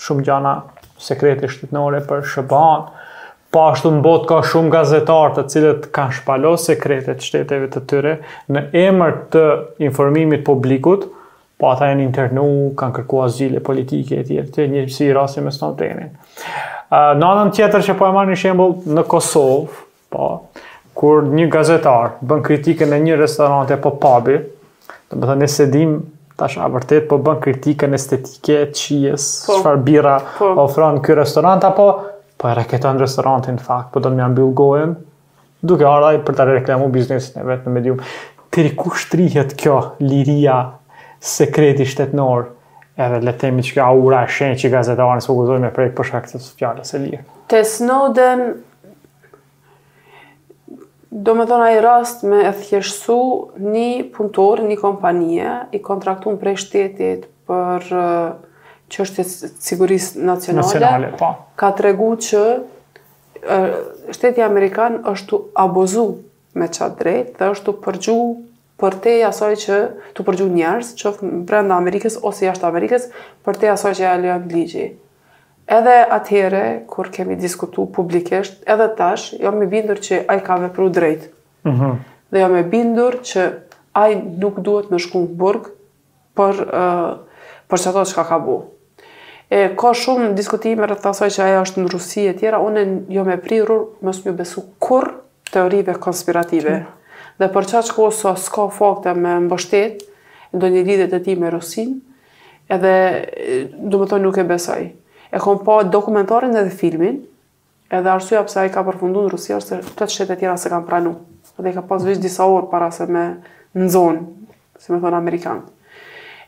[0.03, 0.53] shumë gjana
[1.01, 2.85] sekrete shtetënore për SBA-n.
[3.55, 8.15] Po ashtu në botë ka shumë gazetarë të cilët kanë shpalos sekretet shteteve të tyre
[8.51, 9.43] në emër të
[9.87, 11.07] informimit publikut,
[11.55, 15.53] po ata janë internu, kanë kërku azile politike e tjerë, të një si rasti me
[15.55, 16.11] Snowdenin.
[16.91, 20.25] Uh, në anën tjetër që po e marrë një shembull në Kosovë, po,
[20.95, 24.37] kur një gazetar bën kritikën e një restorante apo pubi,
[25.11, 25.97] do të thonë se dim
[26.39, 30.51] tash a vërtet po bën kritikën estetike të qijes, po, çfarë po, birra po.
[30.63, 31.89] ofron ky restorant apo
[32.41, 34.95] po e reketon restorantin fak, fakt, po do të më mbyll gojën
[35.65, 38.01] duke ardhur për ta reklamuar biznesin e vet në medium.
[38.53, 40.57] Te riku shtrihet kjo liria
[41.25, 42.51] sekreti shtetnor
[43.01, 46.53] edhe le themi që aura e shenjë që gazetarën s'u me prej përshak të së
[46.61, 47.25] fjallës e lirë.
[47.51, 48.45] Te Snowden
[51.17, 53.15] Do me thona i rast me e thjeshtu
[53.71, 53.85] një
[54.17, 57.85] punëtor, një kompanie, i kontraktun prej shtetit për
[58.91, 61.29] të sigurisë nacionale, nacionale po.
[61.61, 62.41] ka të regu që
[64.17, 66.03] shteti Amerikan është të abozu
[66.59, 68.17] me qatë drejt dhe është të përgju
[68.83, 69.79] për te asoj që
[70.19, 73.07] të përgju njerës që brenda Amerikës ose jashtë Amerikës
[73.47, 74.99] për te asoj që e alion ligjit.
[75.65, 80.91] Edhe atëhere, kur kemi diskutu publikisht, edhe tash, jam me bindur që ai ka vepru
[80.93, 81.31] drejt.
[81.65, 81.95] Mm
[82.33, 83.43] Dhe jam me bindur që
[83.97, 85.69] ai nuk duhet me shku në burg
[86.37, 88.55] për, uh, për që ato që ka ka bu.
[89.53, 93.23] E, ka shumë diskutime rrët asaj që aja është në Rusi e tjera, une jo
[93.27, 95.07] me prirur, mësë një besu kur
[95.53, 96.75] teorive konspirative.
[97.39, 100.03] Dhe për që që ko s'ka fakte me mbështet,
[100.53, 101.93] do një lidet e ti me Rusin,
[102.73, 102.93] edhe,
[103.69, 104.83] du më thonë, nuk e besaj
[105.31, 107.17] e kom pa dokumentarin edhe filmin,
[107.91, 110.69] edhe arsua pëse a i ka përfundu në Rusia, është të të shetet tjera se
[110.73, 111.15] kam pranu.
[111.59, 113.25] Edhe i ka pas vishë disa orë para se me
[113.75, 114.25] në zonë,
[114.81, 115.71] si me thonë Amerikanë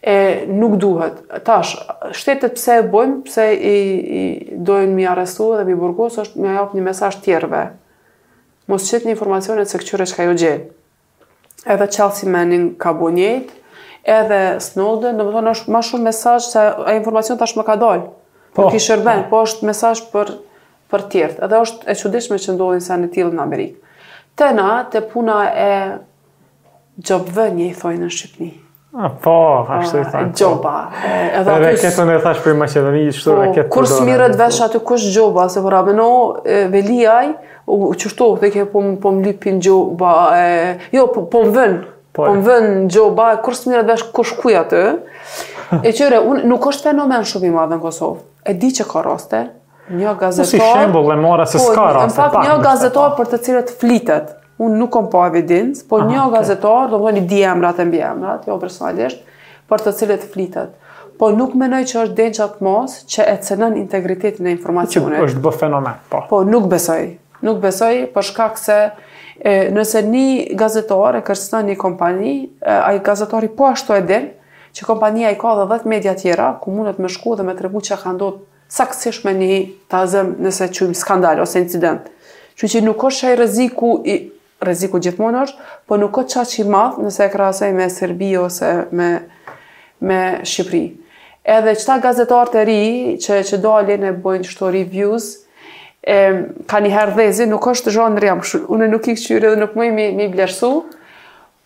[0.08, 0.14] e
[0.48, 1.18] nuk duhet.
[1.44, 1.72] Tash,
[2.16, 3.70] shtetet pse e bojmë, pse i,
[4.18, 7.64] i dojnë mi arestu dhe mi burgos, është mi ajop një mesaj tjerve.
[8.72, 10.70] Mos qëtë një informacionet se këqyre që ka jo gjenë.
[11.76, 13.58] Edhe Chelsea Manning ka bo njëjtë,
[14.14, 17.76] edhe Snowden, në më thonë është ma shumë mesaj se e informacion tash më ka
[17.82, 18.08] dojnë.
[18.58, 20.32] Po, ti shërben, po është mesazh për,
[20.90, 21.40] për tjertë.
[21.46, 23.92] Edhe është e çuditshme që ndodhin se në tjilë në Amerikë.
[24.38, 25.74] Tena, te puna e
[27.06, 28.48] gjobëve një i thojnë në Shqipni.
[28.98, 29.36] A, po,
[29.78, 30.32] ashtu i thonë.
[30.40, 30.72] Gjoba.
[31.38, 35.06] edhe e reketën e thash për Macedoni, i shtu po, Kur së vesh aty kush
[35.14, 36.08] gjoba, se për po abeno,
[36.74, 37.30] veliaj,
[37.70, 40.16] u qështu, dhe ke po, po më lipin gjoba,
[40.96, 41.68] jo, po, po më
[42.12, 42.58] po, po më
[42.90, 44.82] joba, gjoba, kur së vesh kush kuj aty.
[45.84, 49.42] E qëre, nuk është fenomen shumë i madh në Kosovë e di që ka raste,
[49.92, 50.50] një po gazetar...
[50.50, 52.30] si shembol e mora se po, s'ka po, raste.
[52.48, 54.34] një gazetar për të cilët flitet,
[54.64, 56.34] unë nuk kom po evidencë, po Aha, një okay.
[56.40, 59.20] gazetar, do më një di emrat e mbi emrat, jo personalisht,
[59.70, 60.76] për të cilët flitet.
[61.18, 65.18] Po nuk menoj që është denqë atë mos që e cënën integritetin e informacionit.
[65.18, 66.24] Po që është bë fenomen, po.
[66.30, 67.08] Po, nuk besoj.
[67.48, 70.28] Nuk besoj, për shkak se e, nëse një
[70.60, 72.36] gazetar e kërstën një kompani,
[72.70, 74.37] ai gazetari po ashtu e denë,
[74.78, 77.82] që kompania i ka dhe dhe media tjera, ku mundet me shku dhe me trebu
[77.88, 78.46] që ka ndodhë
[78.78, 79.58] saksish me një
[79.92, 82.04] tazëm nëse që imë skandal ose incident.
[82.60, 84.16] Që që nuk është që i reziku, i,
[84.70, 88.72] reziku është, po nuk është që që i madhë nëse e krasaj me Serbi ose
[89.00, 89.10] me,
[90.10, 90.84] me Shqipri.
[91.48, 92.80] Edhe qëta gazetarët e ri,
[93.24, 95.30] që, që do alin e bojnë qëto reviews,
[96.04, 96.18] e,
[96.68, 100.10] ka një herdhezi, nuk është zhonë në rjamë, unë nuk i këqyri dhe nuk mëjmë
[100.28, 100.74] i blersu,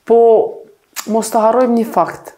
[0.05, 0.19] po
[1.15, 2.37] mos të harrojmë një faktë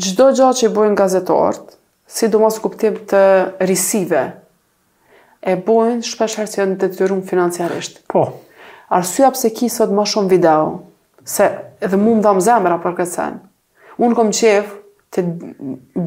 [0.00, 3.20] gjdo gjatë që i bojnë gazetort, si do mos kuptim të
[3.66, 4.20] risive,
[5.46, 8.02] e bojnë shpesherë që janë të të rrumë financiarisht.
[8.10, 8.26] Po.
[8.94, 10.66] Arsua pse ki sot më shumë video,
[11.26, 11.48] se
[11.82, 13.38] edhe mund dhamë zemra për këtë sen.
[13.96, 14.82] Unë kom qefë
[15.12, 15.24] të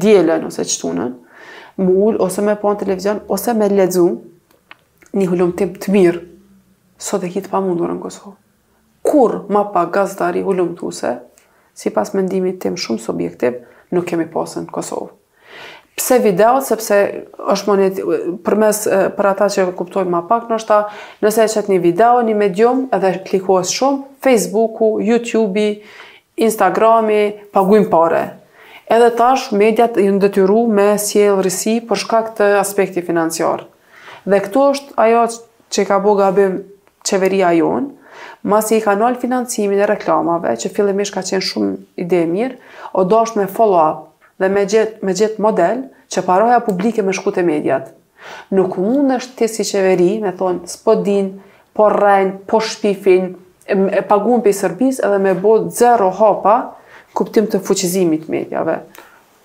[0.02, 1.14] djelen ose qëtunën,
[1.80, 4.06] më ullë ose me po në televizion, ose me ledzu
[5.16, 6.22] një hullum tim të mirë,
[7.00, 8.36] sot e ki të pa mundur në Kosovë.
[9.08, 10.92] Kur ma pa gazdari hullum të
[11.80, 13.54] si pas mendimit tim shumë subjektiv,
[13.90, 15.12] nuk kemi posën në Kosovë.
[16.00, 16.96] Pse video, sepse
[17.52, 17.98] është monet,
[18.46, 18.78] për mes,
[19.18, 20.78] për ata që kuptojnë ma pak, nështë ta,
[21.24, 25.74] nëse e qëtë një video, një medium, edhe klikohës shumë, Facebooku, YouTube-i,
[26.40, 27.22] Instagrami,
[27.52, 28.22] paguim pare.
[28.90, 33.66] Edhe tash, mediat i ndëtyru me siel rësi për shka këtë aspekti financiar.
[34.24, 35.26] Dhe këtu është ajo
[35.74, 36.56] që ka bo gabim
[37.06, 37.92] qeveria jonë,
[38.42, 42.56] Masi i ka nëllë financimin e reklamave, që fillimisht ka qenë shumë ide e mirë,
[42.96, 44.08] o është me follow-up
[44.40, 47.92] dhe me gjithë me gjith model që paroja publike me shkute mediat.
[48.56, 51.34] Nuk mund është ti si qeveri, me thonë, s'po din,
[51.76, 53.34] po rrenë, po shpifin,
[53.68, 56.56] e pagun për i sërbis edhe me bo zero hopa
[57.16, 58.80] kuptim të fuqizimit medjave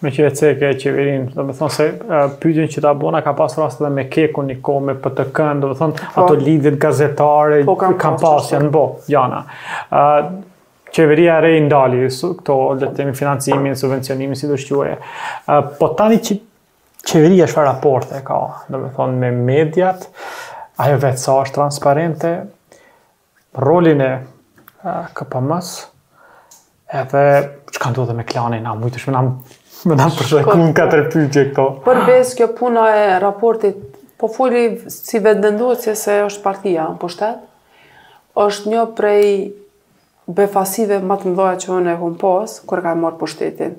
[0.01, 3.31] me që e e qeverin, do me thonë se uh, pyjën që ta bona ka
[3.37, 5.27] pas rast edhe me keku një ko, me për të
[5.61, 6.09] do me thonë po.
[6.23, 9.45] ato lidit gazetare, po, kam, pas, janë bo, jana.
[10.95, 14.97] qeveria re i ndali, këto letemi financimin, subvencionimin, si do shqyre.
[15.79, 16.39] po tani që
[17.07, 20.07] qeveria shfa raporte ka, do me thonë me mediat,
[20.83, 22.33] ajo vetë sa është transparente,
[23.63, 24.13] rolin e
[25.15, 25.73] këpëmës,
[26.99, 27.21] edhe
[27.75, 29.25] që kanë duhet dhe me klanin, a mujtë shmë,
[29.85, 31.65] me na përshakun katër pyqe këto.
[31.85, 33.77] Për besë kjo puna e raportit,
[34.19, 37.43] po foli si vendenduat si se është partia në po pushtet,
[38.45, 39.27] është një prej
[40.25, 43.75] befasive më të mdoja që unë e kom posë, kërë ka e morë pushtetin.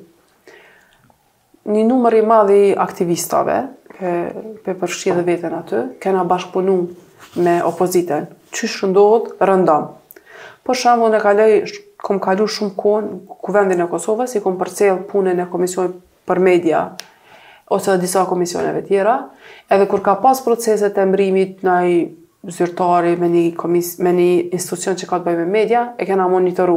[1.66, 3.56] Një numër i madhi aktivistave,
[3.96, 4.12] ke,
[4.62, 6.78] pe përshqie dhe vetën aty, kena bashkëpunu
[7.42, 8.30] me opoziten.
[8.56, 9.88] që shëndohet, rëndam.
[10.64, 11.54] Për shamu në kalej
[12.02, 15.86] kom kalu shumë kohë në kuvendin e Kosovës, i kom përcel punën e komisioj
[16.28, 16.82] për media,
[17.72, 19.14] ose dhe disa komisioneve tjera,
[19.72, 21.96] edhe kur ka pas proceset e mrimit në i
[22.56, 26.28] zyrtari me një, komis, me një institucion që ka të bëjë me media, e kena
[26.30, 26.76] monitoru.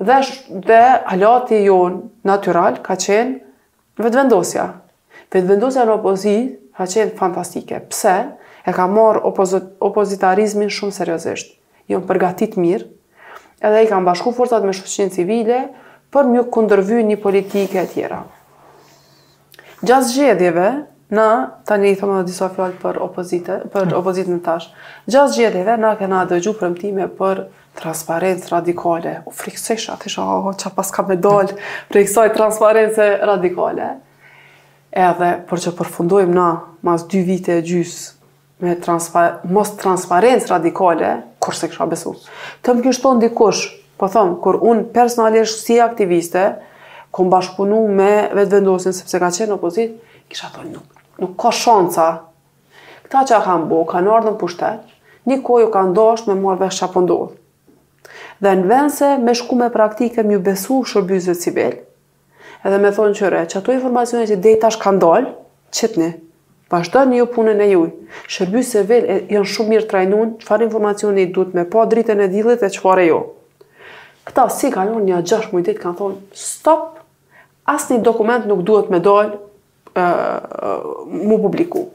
[0.00, 0.20] Dhe,
[0.64, 0.80] dhe
[1.12, 1.80] alati jo
[2.24, 4.64] natural ka qenë vetëvendosja.
[5.30, 7.82] Vetëvendosja në opozit ka qenë fantastike.
[7.92, 8.14] Pse?
[8.60, 11.52] E ka marë opozit, opozitarizmin shumë seriosisht.
[11.92, 12.86] Jo përgatit mirë,
[13.60, 15.60] edhe i kanë bashku forcat me shoqërinë civile
[16.14, 18.22] për një kundërvy një politike e tjera.
[19.86, 20.68] Gjas gjedjeve,
[21.16, 21.26] na,
[21.66, 23.96] tani i thëmë dhe disa fjallë për opozitën për mm.
[23.98, 24.68] opozitën tash,
[25.10, 27.44] gjas gjedjeve, na këna dëgju premtime për
[27.80, 31.56] transparentës radikale, u friksesha, të isha, oh, që pas ka me dollë,
[31.92, 33.90] friksoj transparentës radikale,
[34.90, 36.48] edhe për që përfundojmë na
[36.86, 41.12] mas dy vite e gjysë me transpa, mos transparentës radikale,
[41.50, 42.12] është se kisha besu.
[42.64, 43.64] Të më kishton dikush,
[44.00, 46.46] po thëmë, kur unë personalisht si aktiviste,
[47.14, 49.96] ku bashkëpunu me vetë vendosin, sepse ka qenë opozit,
[50.30, 52.08] kisha thonë, nuk, nuk ka shanca.
[53.10, 54.86] Këta që a më bo, ka në ardhën pushtet,
[55.28, 57.08] një kojo ka ndosht me mua vesh që po
[58.40, 61.74] Dhe në vense, me shku me praktike, ju besu shërbyzve civil,
[62.64, 66.06] edhe me thonë qëre, që ato informacione që dhe i tash qëtëni,
[66.70, 67.86] vazhdojnë një punën e juj.
[68.30, 72.28] Shërby se vel e janë shumë mirë trajnun, qëfar informacioni duhet me pa dritën e
[72.32, 73.20] dillit e qëfar e jo.
[74.28, 77.00] Këta si kalon një gjash mujtet kanë thonë, stop,
[77.70, 80.04] asë një dokument nuk duhet me dojnë
[81.26, 81.88] mu publiku.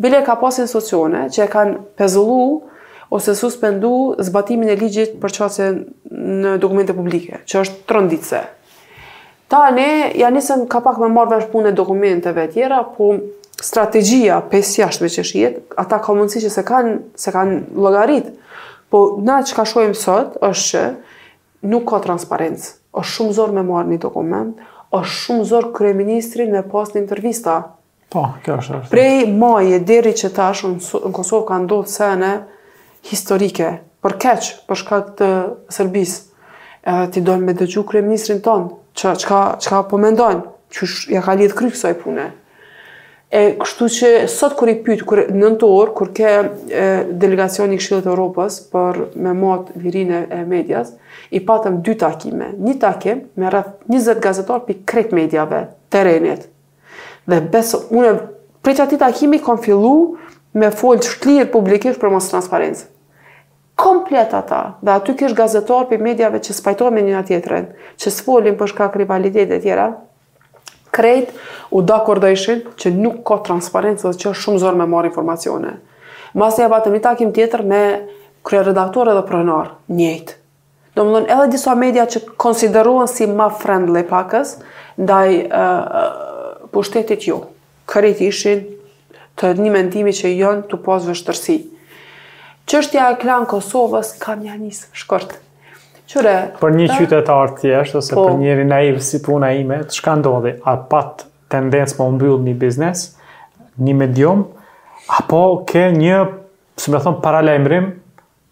[0.00, 2.62] Bile ka pas institucione që e kanë pezullu
[3.14, 5.68] ose suspendu zbatimin e ligjit për qase
[6.10, 8.40] në dokumente publike, që është trëndice.
[9.52, 9.86] Ta ne,
[10.18, 13.12] janë nisëm ka pak me marrë vesh punë e dokumenteve tjera, po
[13.62, 18.30] strategjia pes jashtëve që shihet, ata ka mundësi që se kanë se kanë llogarit.
[18.90, 20.82] Po na çka shohim sot është që
[21.70, 22.72] nuk ka transparencë.
[22.94, 24.52] Është shumë zor me marë një dokument,
[24.94, 27.56] është shumë zor kryeministri me pas një intervista.
[28.14, 28.78] Po, kjo është.
[28.82, 28.92] është.
[28.92, 32.32] Prej maje deri që tash në Kosovë ka ndodhur sene
[33.10, 33.72] historike
[34.04, 35.30] për keqë, për shkak të
[35.74, 36.20] Serbisë.
[36.84, 41.32] Edhe ti dojnë me dëgju kryeministrin ton, çka çka ka po mendojnë, që ja ka
[41.38, 42.26] lidh kry kësaj pune.
[43.34, 46.28] E kështu që sot kur i pyet kur nëntor kur ke
[46.78, 46.82] e,
[47.18, 50.92] delegacion i Këshillit të Evropës për me mot lirinë e, e medias,
[51.34, 52.52] i patëm dy takime.
[52.62, 56.46] Një takim me rreth 20 gazetar pik krejt mediave terrenit.
[57.26, 58.12] Dhe beso unë
[58.64, 59.94] prej çati takimi kam fillu
[60.54, 62.86] me fol shtlirë publikisht për mos transparencë.
[63.82, 67.66] Komplet ata, dhe aty kish gazetar për medjave që spajtojnë me njëna tjetërën,
[67.98, 69.90] që s'folin për shka krivalitet e tjera,
[70.94, 71.32] krejt
[71.70, 75.10] u da kur ishin që nuk ka transparentës dhe që është shumë zorë me marë
[75.10, 75.74] informacione.
[76.38, 77.82] Masë e batëm, i takim tjetër me
[78.46, 80.38] krye redaktore dhe prënarë njëjtë.
[80.94, 84.56] Do më dhënë edhe disa media që konsideruan si ma friendly pakës,
[85.00, 87.42] ndaj uh, uh, pushtetit jo.
[87.90, 88.62] kërit ishin
[89.38, 91.56] të një mendimi që jënë të posë vështërsi.
[92.70, 95.36] Qështja e klanë Kosovës, kam një njësë shkërtë.
[96.10, 100.54] Qure, për një qytetar thjesht ose po, për njëri naiv si puna ime, çka ndodhi?
[100.68, 103.04] A pat tendencë më mbyllë një biznes,
[103.80, 104.42] një medium,
[105.18, 105.40] apo
[105.70, 106.18] ke një,
[106.80, 107.88] si më thonë, paralajmërim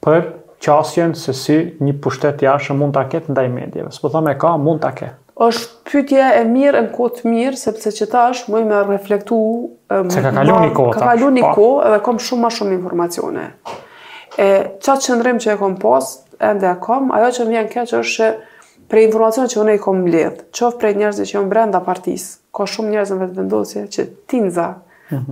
[0.07, 0.23] për
[0.63, 3.89] qasjen se si një pushtet jashtë mund ta ketë ndaj medieve.
[3.93, 5.19] më thonë e ka, mund ta ketë.
[5.43, 9.39] Është pyetje e mirë në kohë mirë, sepse që tash më më reflektu,
[9.91, 13.47] më ka kaluar një Ka kalu një kohë kam shumë më shumë informacione.
[14.41, 14.49] E
[14.81, 16.05] çat çndrim që e kam pas,
[16.51, 16.75] ende e
[17.13, 18.29] ajo që më vjen keq është që
[18.91, 22.67] për informacionin që unë i kam mbledh, qoftë prej njerëzve që janë brenda partisë, ka
[22.69, 24.67] shumë njerëz në vetë vendosje që tinza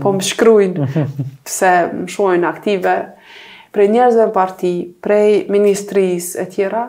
[0.01, 0.87] po më shkruajnë
[1.47, 2.95] pse më shohin aktive
[3.75, 6.87] prej njerëzve në parti, prej ministrisë e tjera.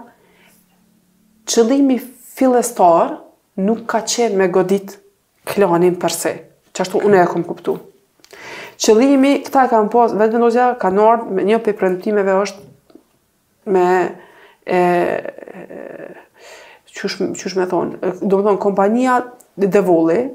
[1.52, 1.98] Qëllimi
[2.38, 3.18] fillestar
[3.62, 4.96] nuk ka qenë me godit
[5.52, 6.34] klanin përse,
[6.72, 7.76] që ashtu unë e kom kuptu.
[8.82, 12.71] Qëllimi, këta e kam posë, vetë vendosja, ka nërë, një për premtimeve është
[13.66, 14.10] me
[14.68, 14.78] e,
[16.90, 19.18] qysh, qysh me thonë, do më thonë, kompania
[19.56, 20.28] devolli,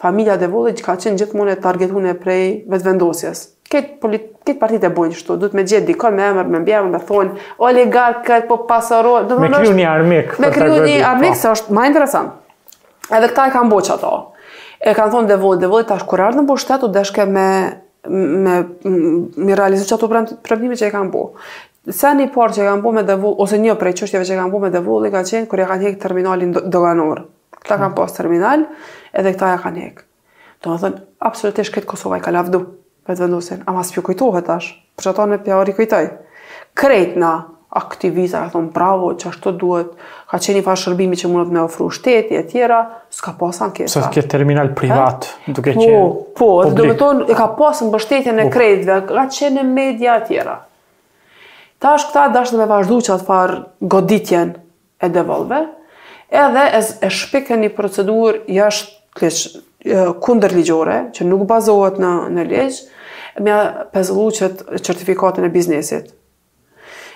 [0.00, 3.48] familja devolli që ka qenë gjithmonë e targetune prej vendosjes.
[3.70, 3.98] Këtë,
[4.42, 7.86] këtë partit e bojnë qështu, duhet me gjithë dikon me emër, me mbjerë me thonë,
[8.26, 11.04] këtë po pasaro, do më me kryu një armik, me kryu një po.
[11.12, 12.34] armik, se është ma interesant.
[13.10, 14.14] Edhe këta e kanë bo që ato.
[14.80, 17.48] E kanë thonë devolli, devolli tash kur në po të deshke me
[18.08, 18.66] me me,
[19.44, 20.08] me realizu që ato
[20.42, 21.26] që e kanë bo.
[21.88, 24.58] Sa një parë që kam bu me devull, ose një prej qështjeve që kam bu
[24.60, 27.22] me devull, i ka qenë kërë e kanë hekë terminalin doganor.
[27.56, 27.96] Këta kanë mm.
[27.96, 28.66] pas terminal,
[29.16, 30.04] edhe këta e kanë hekë.
[30.60, 32.60] Do në thënë, absolutisht këtë Kosova i ka lavdu,
[33.08, 33.62] për të vendusin.
[33.64, 36.10] A mas kujtohet ash, për që ta në pjahor i kujtoj.
[36.82, 37.30] Kret na
[37.80, 39.90] aktivisa, ka thonë bravo, që ashtu duhet,
[40.28, 42.82] ka qenë i farë shërbimi që mundet me ofru shteti e tjera,
[43.14, 43.88] s'ka pas anketa.
[43.96, 46.40] Sa s'ke terminal privat, duke po, qenë që po, publik.
[46.40, 50.26] Po, dhe me tonë, e ka pas në bështetjen e kretve, ka qenë media e
[50.28, 50.56] tjera.
[51.80, 53.54] Ta është këta dashtë me vazhdu që atë farë
[53.94, 54.50] goditjen
[55.00, 55.60] e devolve,
[56.28, 62.82] edhe e, e shpike një procedur jashtë kunder ligjore, që nuk bazohet në, në ligjë,
[63.46, 63.62] me a
[63.96, 64.50] që
[64.84, 66.12] certifikatën e biznesit.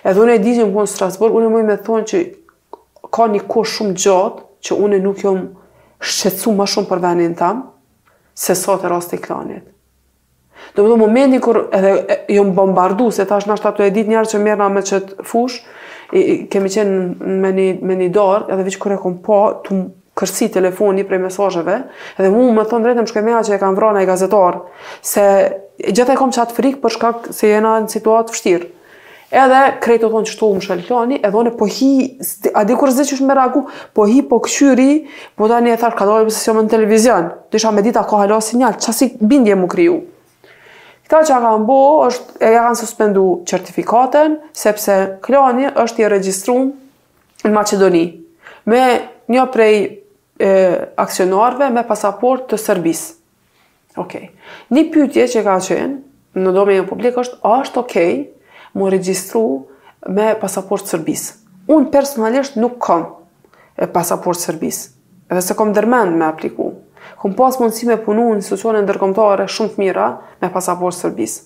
[0.04, 2.22] Edhe unë e di që më punë Strasbourg, unë e mëjmë me thonë që
[3.18, 5.44] ka një kush shumë gjatë, që unë e nuk jom
[6.04, 7.68] shqetsu ma shumë për venin tamë,
[8.32, 9.73] se sot e rast e klanit.
[10.74, 11.90] Do më momenti kur edhe
[12.34, 15.60] ju më bombardu, se thash nashtë ato e dit njerë që mërëna me qëtë fush,
[16.10, 19.76] i, kemi qenë me një, me një dorë, edhe vëqë kur e kom po të
[20.18, 21.76] kërsi telefoni prej mesazheve,
[22.18, 24.62] edhe mu më thon drejtëm shkemeja që e kam vrona i gazetarë,
[25.02, 25.26] se
[25.82, 28.70] gjithë e kom qatë frikë për shkak se jena në situatë fështirë.
[29.34, 31.88] Edhe krejtë të thonë që shtu më shëllëtoni, edhe one po hi,
[32.54, 33.62] a di kur zë që shme ragu,
[33.96, 34.90] po hi po këqyri,
[35.38, 38.04] po tani e tharë ka dojë pëse si më në televizion, të isha me ditë
[38.12, 39.96] ka halo sinjal, qasi bindje më kriju.
[41.04, 46.54] Këta që kanë bo, është, e kanë suspendu certifikaten, sepse klani është i registru
[47.44, 48.06] në Macedoni,
[48.72, 48.80] me
[49.34, 50.48] një prej e,
[51.04, 53.02] aksionarve me pasaport të sërbis.
[54.00, 54.14] Ok.
[54.72, 57.96] Një pytje që ka qenë në domenjën publik është, a është ok
[58.80, 59.44] mu registru
[60.08, 61.34] me pasaport sërbis?
[61.68, 63.04] Unë personalisht nuk kam
[63.80, 64.86] e pasaport sërbis,
[65.28, 66.73] edhe se kom dërmen me apliku.
[67.20, 70.08] Kom pas mundësi me punu në institucionin ndërkombëtare shumë të mira
[70.42, 71.36] me pasaportë sërbis.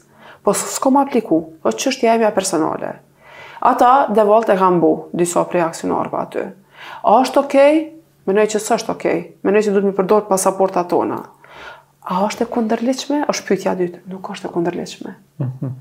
[0.44, 2.96] Po s'kam apliku, po çështja ime personale.
[3.60, 6.44] Ata dhe e kam bu, disa prej aksionarve aty.
[7.02, 7.78] A është okej?
[7.82, 7.94] Okay?
[8.28, 9.18] Mënoj që është okej.
[9.20, 9.36] Okay.
[9.42, 11.20] Mënoj që duhet të më përdor pasaportat tona.
[12.08, 13.20] A është e kundërshtme?
[13.32, 14.00] Është pyetja e dytë.
[14.12, 15.14] Nuk është e kunderleqme.
[15.40, 15.54] Mhm.
[15.62, 15.76] Mm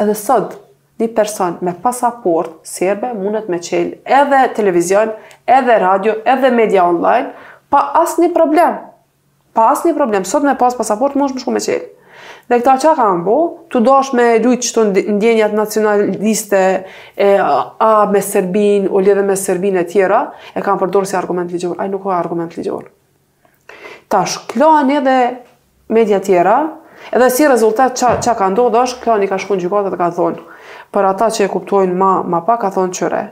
[0.00, 0.54] edhe sot
[0.98, 5.10] një person me pasaport serbe mundet me qelë edhe televizion,
[5.44, 7.34] edhe radio, edhe media online,
[7.68, 8.78] pa asë një problem,
[9.54, 11.88] Pa asë një problem, sot me pas pasaport, më është më shku me qelë.
[12.48, 13.34] Dhe këta që ka më bo,
[13.72, 14.84] të dosh me lujtë që të
[15.18, 20.22] ndjenjat nacionaliste e, a me Serbin, o lidhe me Serbin e tjera,
[20.56, 21.76] e kam përdorë si argument ligjor.
[21.76, 22.86] Ajë nuk ka argument ligjor.
[24.08, 25.18] Tash, është edhe
[25.92, 26.56] media tjera,
[27.12, 30.00] edhe si rezultat që, që ka ndohë, dosh është klani ka shku në gjykatët dhe
[30.04, 30.46] ka thonë.
[30.96, 33.24] Për ata që e kuptojnë ma, ma pa, ka thonë qëre.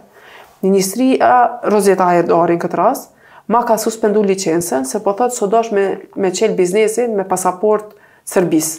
[0.65, 1.33] Ministria
[1.73, 3.15] Rozeta Hajerdari në këtë rast,
[3.47, 5.85] ma ka suspendu licensën, se po thotë së dosh me,
[6.19, 7.93] me qelë biznesin me pasaport
[8.27, 8.73] sërbis.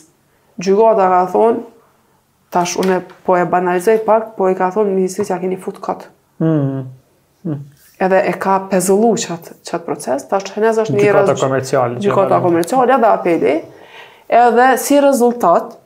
[0.64, 1.62] Gjygata ka thonë,
[2.52, 6.10] tash unë po e banalizoj pak, po i ka thonë ministrisë ja keni fut këtë.
[6.44, 6.86] Mm.
[7.48, 7.62] Mm.
[8.08, 11.06] Edhe e ka pezullu qatë proces, tash që është një rëzgjë.
[11.08, 12.02] Gjykata komerciale.
[12.04, 13.56] Gjykata apeli.
[14.28, 15.78] Edhe si rezultat,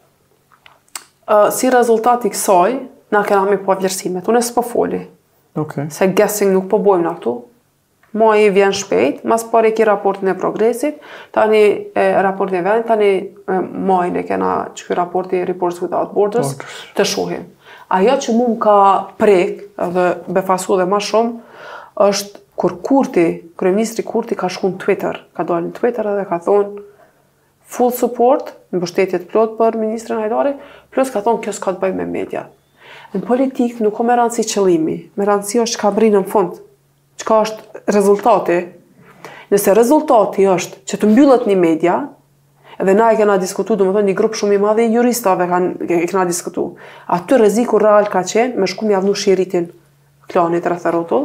[1.30, 2.72] uh, si rezultat i kësoj,
[3.14, 4.26] na kena mi po vjërsimet.
[4.32, 5.00] Unë e së po foli.
[5.56, 5.88] Okay.
[5.92, 7.34] Se guessing nuk po bojmë në këtu,
[8.14, 10.98] Maji vjen shpejt, mas pari ki raportin e progresit,
[11.32, 11.62] tani
[11.96, 13.08] e, raportin e vend, tani
[13.48, 16.82] e, maji kena që ky raporti Reports Without Borders Borders.
[16.98, 17.46] të shuhin.
[17.88, 18.76] Ajo që mund ka
[19.20, 19.62] prek
[19.96, 21.62] dhe befasu dhe ma shumë,
[22.10, 26.40] është kur Kurti, Kryeministri Kurti ka shku në Twitter, ka dojnë në Twitter dhe ka
[26.46, 26.84] thonë
[27.72, 30.52] full support, në bështetjet plot për Ministrën Hajdari,
[30.92, 32.44] plus ka thonë kjo s'ka të bëj me media.
[33.16, 36.60] Në politikë nuk o me rëndësi qëlimi, me rëndësi është që ka brinë në fundë,
[37.20, 38.60] qka është rezultati?
[39.52, 41.98] Nëse rezultati është që të mbyllët një media,
[42.82, 46.24] dhe na e kena diskutu, dhe më një grupë shumë i madhe juristave e kena
[46.30, 46.70] diskutu,
[47.14, 49.68] aty reziku real ka qenë me shku me avnu shiritin
[50.32, 51.20] klanit rëtherotu,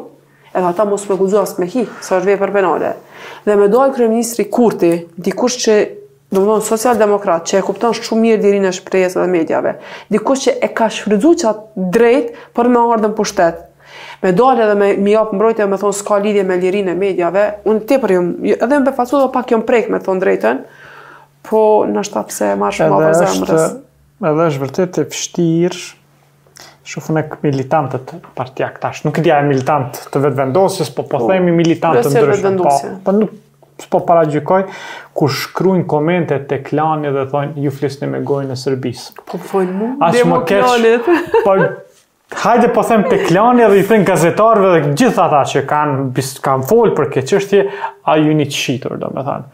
[0.53, 2.95] edhe ata mos me guzu me hi, sa është vej për penale.
[3.47, 5.75] Dhe me dojë kërëministri Kurti, dikush që
[6.35, 9.77] do më thonë socialdemokrat, që e kupton shumë mirë dirin e shprejes dhe medjave,
[10.13, 11.55] dikush që e ka shfridzu që
[11.95, 13.63] drejt për me ardhën pushtet,
[14.25, 17.45] me dalë edhe me mi jap mbrojtje me thon s'ka lidhje me lirinë e mediave.
[17.69, 20.63] Unë tepër jam jo, edhe me fasu apo pak jam prek me thon drejtën.
[21.47, 23.63] Po na shta pse më shumë apër zemrës.
[23.63, 25.87] Edhe është edhe është vërtet e pështirë,
[26.87, 29.01] Shofu ne militantët partiak tash.
[29.09, 32.61] Nuk e di a militant të vetvendosjes, po, po po themi militant të ndryshëm.
[32.61, 32.75] Po,
[33.09, 33.33] po nuk
[33.83, 34.63] s'po gjykoj,
[35.19, 39.17] ku shkruajn komente të klani dhe thonë, ju flisni me gojën e Serbisë.
[39.27, 40.13] Po fojnë mua.
[40.15, 41.11] Demokratët.
[41.43, 41.59] Po
[42.37, 46.67] hajde po them te klani dhe i thën gazetarëve dhe gjithë ata që kanë kanë
[46.69, 47.61] fol për këtë çështje,
[48.07, 49.47] a ju një cheater domethën.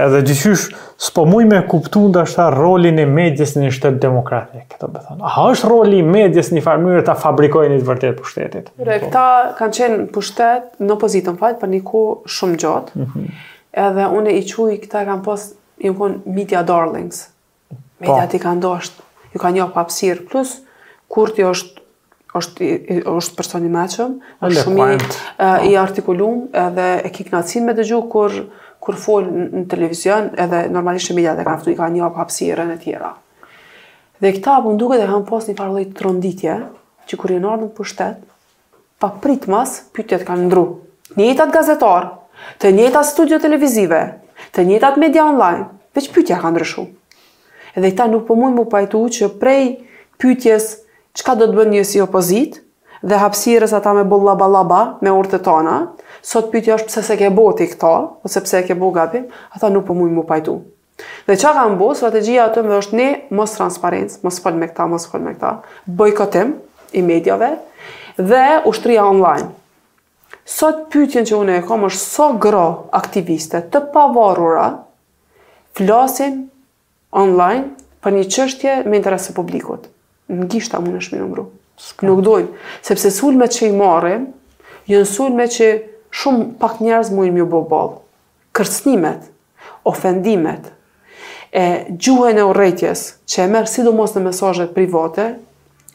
[0.00, 0.66] Edhe gjithësh
[1.06, 5.22] s'po muj me kuptu ndashta rolin e medjes në një shtetë demokratik, të bethon.
[5.26, 8.70] A është roli i medjes një farë mënyrë ta fabrikojnë një të vërtet pushtetit?
[8.78, 9.08] Re, po.
[9.08, 9.24] këta
[9.58, 12.04] kanë qenë pushtet në pozitën fajtë për një ku
[12.36, 13.50] shumë gjotë, mm -hmm.
[13.88, 15.50] edhe unë i qujë këta kanë pos,
[15.84, 17.26] jënë konë media darlings.
[17.68, 17.76] Po.
[18.06, 18.30] Media pa.
[18.30, 19.02] ti kanë doshtë,
[19.34, 20.56] ju kanë një papsirë, plus
[21.10, 21.79] kur ti është
[22.38, 24.12] është i, është person i mëshëm,
[24.46, 25.78] është shumë i po.
[25.82, 28.38] artikuluar edhe e ke kënaqësinë me dëgju kur
[28.80, 32.76] kur fol në televizion edhe normalisht media e kanë ftuar i kanë një hapësirë e
[32.80, 33.10] tjera.
[34.22, 36.54] Dhe këta apo duket e kanë pas një farë tronditje
[37.10, 38.22] që kur janë ardhur në pushtet,
[39.02, 40.64] pa pritmas pyetjet kanë ndru.
[41.18, 42.06] Njëtat gazetar,
[42.62, 44.00] të njëjtat studio televizive,
[44.56, 45.66] të njëjtat media online,
[45.96, 46.88] veç pyetja ka ndryshuar.
[47.76, 49.64] Edhe këta nuk po mund të pajtu që prej
[50.22, 50.72] pyetjes
[51.18, 52.60] qka do të bënë një si opozit,
[53.02, 55.78] dhe hapsirës ata me bulla balaba, me urte tona,
[56.22, 57.94] sot pyti është pëse se ke bo ti këto,
[58.28, 59.22] ose pëse ke bo gati,
[59.56, 60.58] ata nuk për po mujmë mu pajtu.
[61.26, 63.08] Dhe qa ka mbo, strategjia atëm dhe është ne
[63.38, 65.54] mos transparencë, mos fol me këta, mos fol me këta,
[65.96, 66.50] bojkotim
[67.00, 67.54] i medjave,
[68.20, 69.48] dhe ushtria online.
[70.50, 72.66] Sot pytjen që une e kom është so gro
[72.98, 74.68] aktiviste të pavarura,
[75.78, 76.42] flasin
[77.22, 77.64] online
[78.04, 79.88] për një qështje me interesë publikut
[80.34, 81.44] në gishta mund është me nëmru.
[81.80, 82.06] Ska.
[82.08, 82.50] Nuk dojnë.
[82.86, 84.14] Sepse sulme që i marë,
[84.92, 85.70] jënë sulme që
[86.20, 87.94] shumë pak njerëz mujnë mjë bobal.
[88.56, 89.28] Kërcnimet,
[89.88, 90.68] ofendimet,
[91.50, 91.64] e
[91.96, 95.28] gjuhën e urejtjes që e merë sidomos në mesajet private,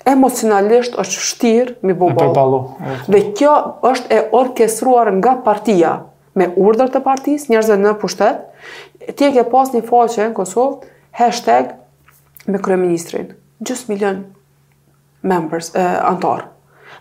[0.07, 2.63] emocionalisht është shtirë mi bobalu.
[3.11, 3.53] Dhe kjo
[3.91, 5.95] është e orkestruar nga partia,
[6.35, 8.41] me urdër të partis, njerëzve në pushtet,
[9.15, 11.75] ti e ke pas një faqe në Kosovë, hashtag
[12.51, 14.25] me kërëministrinë gjus milion
[15.21, 16.47] members, e, antar.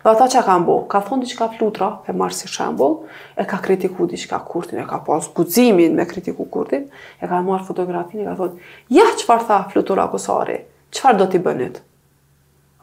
[0.03, 2.99] Dhe ata që ka mbo, ka thonë një që ka flutra, e marë si shembol,
[3.37, 6.87] e ka kritiku një që ka kurtin, e ka pas guzimin me kritiku kurtin,
[7.21, 10.59] e ka marë fotografin, e ka thonë, ja qëfar tha flutura kosari,
[10.93, 11.81] qëfar do t'i bënit?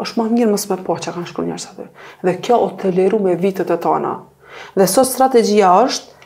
[0.02, 1.84] është ma mirë mësë me po që kanë shkru njërës atë.
[2.26, 4.14] Dhe kjo o të leru me vitët e tana.
[4.74, 6.16] Dhe sot strategjia është,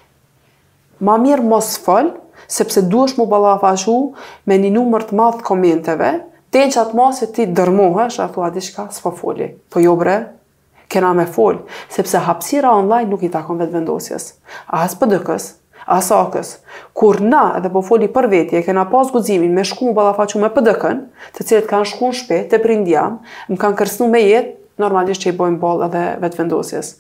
[1.05, 2.15] ma mirë mos fëllë,
[2.49, 3.97] sepse duesh mu balafashu
[4.47, 6.13] me një numër të madhë komenteve,
[6.57, 9.51] Te në atë masë ti dërmohesh, a thua diçka, s'po foli.
[9.69, 10.13] Po jo bre,
[10.89, 11.59] kena me foli,
[11.93, 14.31] sepse hapsira online nuk i takon vetë vendosjes.
[14.79, 15.49] As për dëkës,
[15.99, 16.55] as akës.
[16.97, 20.49] Kur na edhe po foli për vetje, kena pas guzimin me shku më balafaqu me
[20.57, 21.03] pëdëkën,
[21.37, 23.19] të cilët kanë shku në shpe, të prindjam,
[23.53, 26.95] më kanë kërsnu me jetë, normalisht që i bojmë bol edhe vetë vendosjes.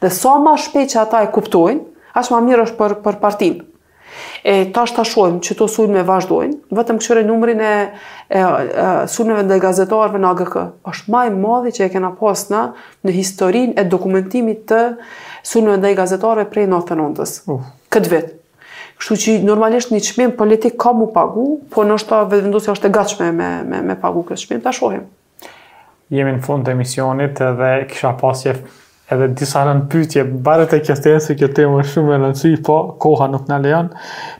[0.00, 1.84] Dhe sa so ma shpe që ata e kuptojnë,
[2.16, 3.68] as ma mirë është për, për partimë.
[4.44, 7.68] E tash ta shojmë që to sulme vazhdojnë, vetëm këshore numrin e,
[8.28, 10.54] e, e sulmeve ndaj gazetarëve në AGK
[10.92, 12.62] është më i madhi që e kena pas në
[13.06, 14.80] në historinë e dokumentimit të
[15.46, 17.36] sulmeve ndaj gazetarëve prej 99-s.
[17.46, 17.62] Uh.
[17.94, 18.36] Këtë vetë.
[19.02, 22.94] Kështu që normalisht një çmim politik ka mu pagu, po nështë ta vendosja është e
[22.98, 25.06] gatshme me, me, me pagu këtë çmim, ta shohim.
[26.12, 28.58] Jemi në fund të emisionit dhe kisha pasje
[29.10, 32.76] edhe disa në bare të e kjetën se kjo temë është shumë e nënësi, po
[33.02, 33.88] koha nuk në lejon,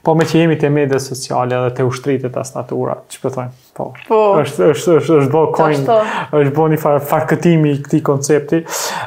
[0.07, 3.57] po me që jemi të media sociale dhe të ushtrit e tas natura, që pëtojmë,
[3.77, 4.07] po, po.
[4.13, 8.61] po, është, është, është, është bo kojnë, është, është një farë i këti koncepti,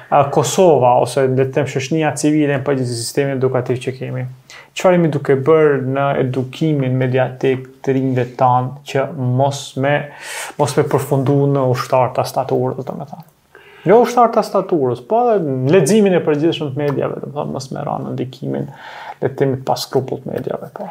[0.09, 4.25] a, Kosova, ose në temë shëshnia civile, në për gjithë sistemi edukativ që kemi,
[4.75, 9.07] qëfar imi duke bërë në edukimin mediatik të rinjve tanë që
[9.39, 9.95] mos me,
[10.59, 13.05] mos me përfundu në ushtar të do të them
[13.85, 17.51] Jo ushtar të staturës, po edhe në ledzimin e përgjithshëm të medjave, dhe më thonë,
[17.53, 18.69] mësë mëra në ndikimin
[19.21, 20.87] dhe pas skrupull të medjave, po.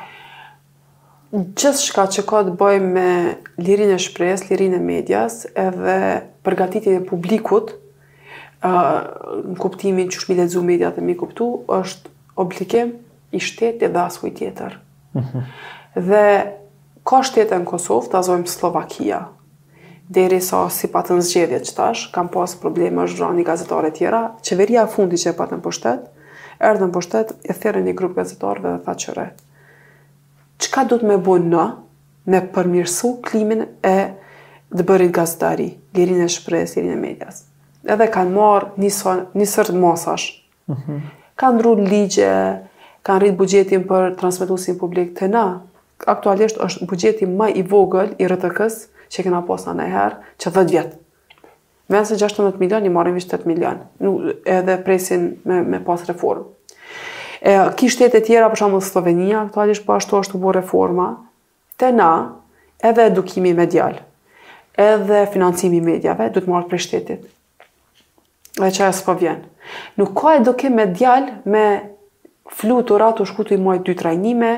[1.35, 3.09] Qështë shka që ka të bëj me
[3.67, 5.97] lirin e shpres, lirin e medjas, edhe
[6.47, 7.73] përgatitin e publikut,
[8.65, 12.15] në kuptimin që shmi ledzu medjat e mi kuptu, është
[12.47, 12.95] obligim
[13.35, 14.79] i shtetit dhe dhasku tjetër.
[15.19, 15.55] Mm -hmm.
[16.13, 16.27] Dhe
[17.11, 19.25] ka shtetë e në Kosovë, të azojmë Slovakia,
[20.09, 24.87] deri sa si patën zgjedhje që tash, kam pas probleme është vrani gazetare tjera, qeveria
[24.91, 26.11] fundi që e patën për shtet,
[26.65, 29.29] erdhen për e therën një grupë gazetarve dhe thacere.
[30.61, 31.65] Qka du të me bënë në,
[32.33, 33.95] me përmirësu klimin e
[34.75, 37.45] dhe bërit gazetari, lirin e shpres, lirin e medjas.
[37.85, 38.71] Edhe kanë marë
[39.41, 40.41] një sërt masash.
[40.67, 41.01] Mm -hmm.
[41.37, 42.35] Kanë ligje,
[43.03, 45.61] kanë rritë bugjetin për transmitusin publik të na.
[46.07, 50.53] Aktualisht është bugjetin maj i vogël i rëtëkës, mm që kena posa në herë, që
[50.55, 50.99] dhëtë vjetë.
[51.93, 53.83] Vënë se 16 milion, një marim vishë 8 milion,
[54.49, 56.47] edhe presin me, me pas reformë.
[57.45, 61.09] E, ki shtetet tjera, për shumë Slovenia, këto alish po ashtu është të bu reforma,
[61.81, 62.09] të na,
[62.89, 63.99] edhe edukimi medial,
[64.81, 67.29] edhe financimi medjave, du të marrë për shtetit.
[68.57, 69.43] Dhe që e s'po vjen.
[69.99, 71.65] Nuk ka edukim medial me
[72.55, 74.53] fluturat u shkutu i mojë dy trajnime,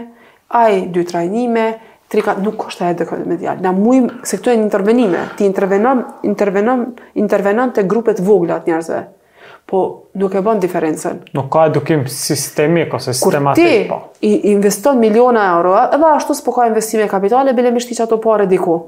[0.54, 1.66] aj dy trajnime,
[2.08, 3.58] trika nuk është edhe edhe medial.
[3.60, 9.00] Na mui se intervenime, ti intervenon, intervenon, intervenon të grupet voglat njerëzve,
[9.66, 9.80] po
[10.14, 11.22] nuk e bën diferencën.
[11.34, 13.98] Nuk ka edukim sistemik ose sistematik, Kur ti po.
[14.20, 18.46] ti investon miliona euro, edhe ashtu s'po ka investime kapitale, bile më që ato pare
[18.46, 18.82] diku.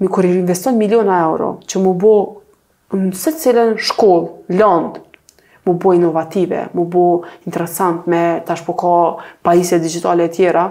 [0.00, 2.16] Mi kur i investon miliona euro, që mu bo
[2.96, 4.96] në se cilën shkollë, land,
[5.68, 8.92] mu bo inovative, mu bo interesant me tash po ka
[9.44, 10.64] pajisje digitale e tjera,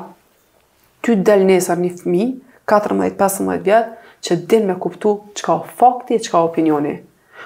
[1.07, 2.23] ty del nesër një fmi,
[2.67, 3.83] 14-15 vjetë,
[4.27, 6.95] që din me kuptu që ka fakti e që ka opinioni.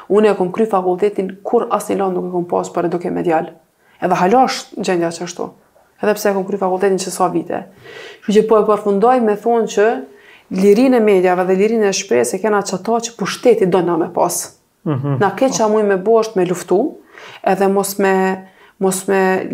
[0.10, 3.12] Une e kom kry fakultetin kur asë një landë nuk e kom pasë për eduke
[3.14, 3.52] medial.
[4.02, 5.50] Edhe halë është gjendja që ështëtu.
[6.02, 7.60] Edhe pse e kom kry fakultetin që sa vite.
[8.26, 9.88] Që që po e përfundoj me thonë që
[10.64, 13.98] lirin e medjave dhe lirin e shprej se kena që ta që pushtetit do nga
[14.02, 14.40] me pas.
[14.90, 15.20] Mm -hmm.
[15.22, 16.80] Na ke që a me bosht me luftu
[17.54, 18.16] edhe mos me
[18.82, 19.46] mos me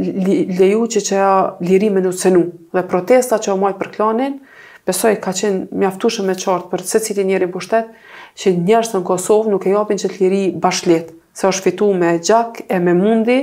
[0.59, 2.45] leju që që ja liri me në cenu.
[2.73, 4.37] Dhe protesta që o majtë për klanin,
[4.87, 7.89] besoj ka qenë mjaftushë me qartë për se cili njerën pushtet,
[8.39, 12.13] që njerës në Kosovë nuk e japin që të liri bashkletë, se është shfitu me
[12.25, 13.39] gjak e me mundi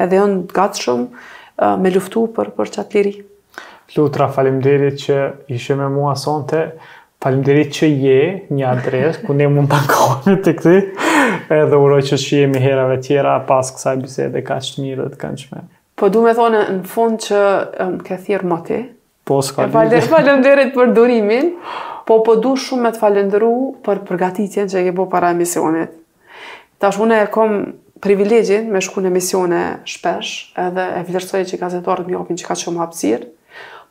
[0.00, 3.14] edhe jënë gatë shumë me luftu për, për qatë liri.
[3.96, 5.18] Lutra, falimderit që
[5.56, 6.68] ishe me mua sonte.
[7.24, 8.16] Falemderit që je
[8.52, 10.80] një adres, ku ne mund të ankohemi të këti,
[11.56, 15.14] edhe uroj që që jemi herave tjera pas kësaj bisede ka qëtë të mirë dhe
[15.14, 15.62] të kanë
[16.02, 17.38] Po du me thonë në fund që
[17.86, 18.78] um, ke thirë më ti.
[19.30, 21.48] Po s'ka E falimderit, për durimin,
[22.04, 23.54] po po du shumë me të falimderu
[23.88, 25.96] për përgatitjen që e ke bo para emisionit.
[26.82, 27.56] Ta shumë e kom
[28.04, 29.62] privilegjin me shku në emisione
[29.94, 33.32] shpesh, edhe e vlerësoj që i gazetorët mi opin që ka që më hapsirë,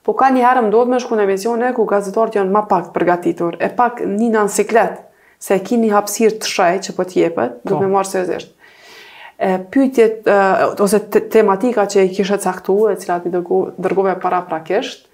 [0.04, 2.90] Po ka një herë më të me shku në emisione ku gazetarët janë ma pak
[2.90, 4.98] të përgatitur, e pak një në ansiklet,
[5.40, 7.70] se e ki një hapsir të shaj që po t'jepet, po.
[7.72, 8.50] duke me marë sërëzisht.
[9.74, 10.28] Pytjet,
[10.84, 11.00] ose
[11.34, 15.08] tematika që i kishe caktu, e cila t'i dërgove para prakisht,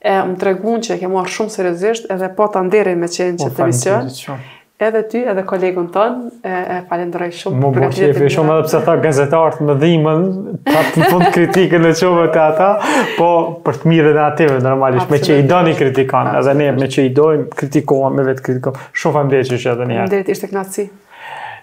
[0.00, 3.36] e, më tregun që e ke marë shumë sërëzisht, edhe po të ndere me qenë
[3.36, 4.34] po, që të visjo
[4.82, 6.14] edhe ty edhe kolegun ton,
[6.46, 7.60] e, e falenderoj shumë.
[7.62, 10.24] Më bërë që e shumë edhe pëse tha gazetarët në dhimën,
[10.68, 12.70] ta të në fund kritikën në qove të ata,
[13.18, 13.28] po
[13.66, 16.88] për të mirë dhe ative, normalisht, me që i do një kritikon, edhe ne me
[16.94, 20.10] që i dojmë, kritikohen, me vetë kritikohen, shumë fëmë dhe që edhe njerë.
[20.16, 20.88] Dhe ishte knatësi.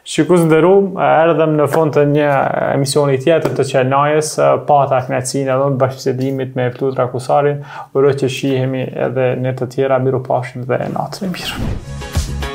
[0.09, 2.29] Shikus në dërum, erdhëm në fund të një
[2.77, 4.29] emisioni tjetër të qenajës,
[4.65, 7.59] pata knetsin edhe në bashkësidimit me Flutra Kusarin,
[7.93, 10.23] vërë që shihemi edhe në të tjera, miru
[10.71, 12.48] dhe natën mirë.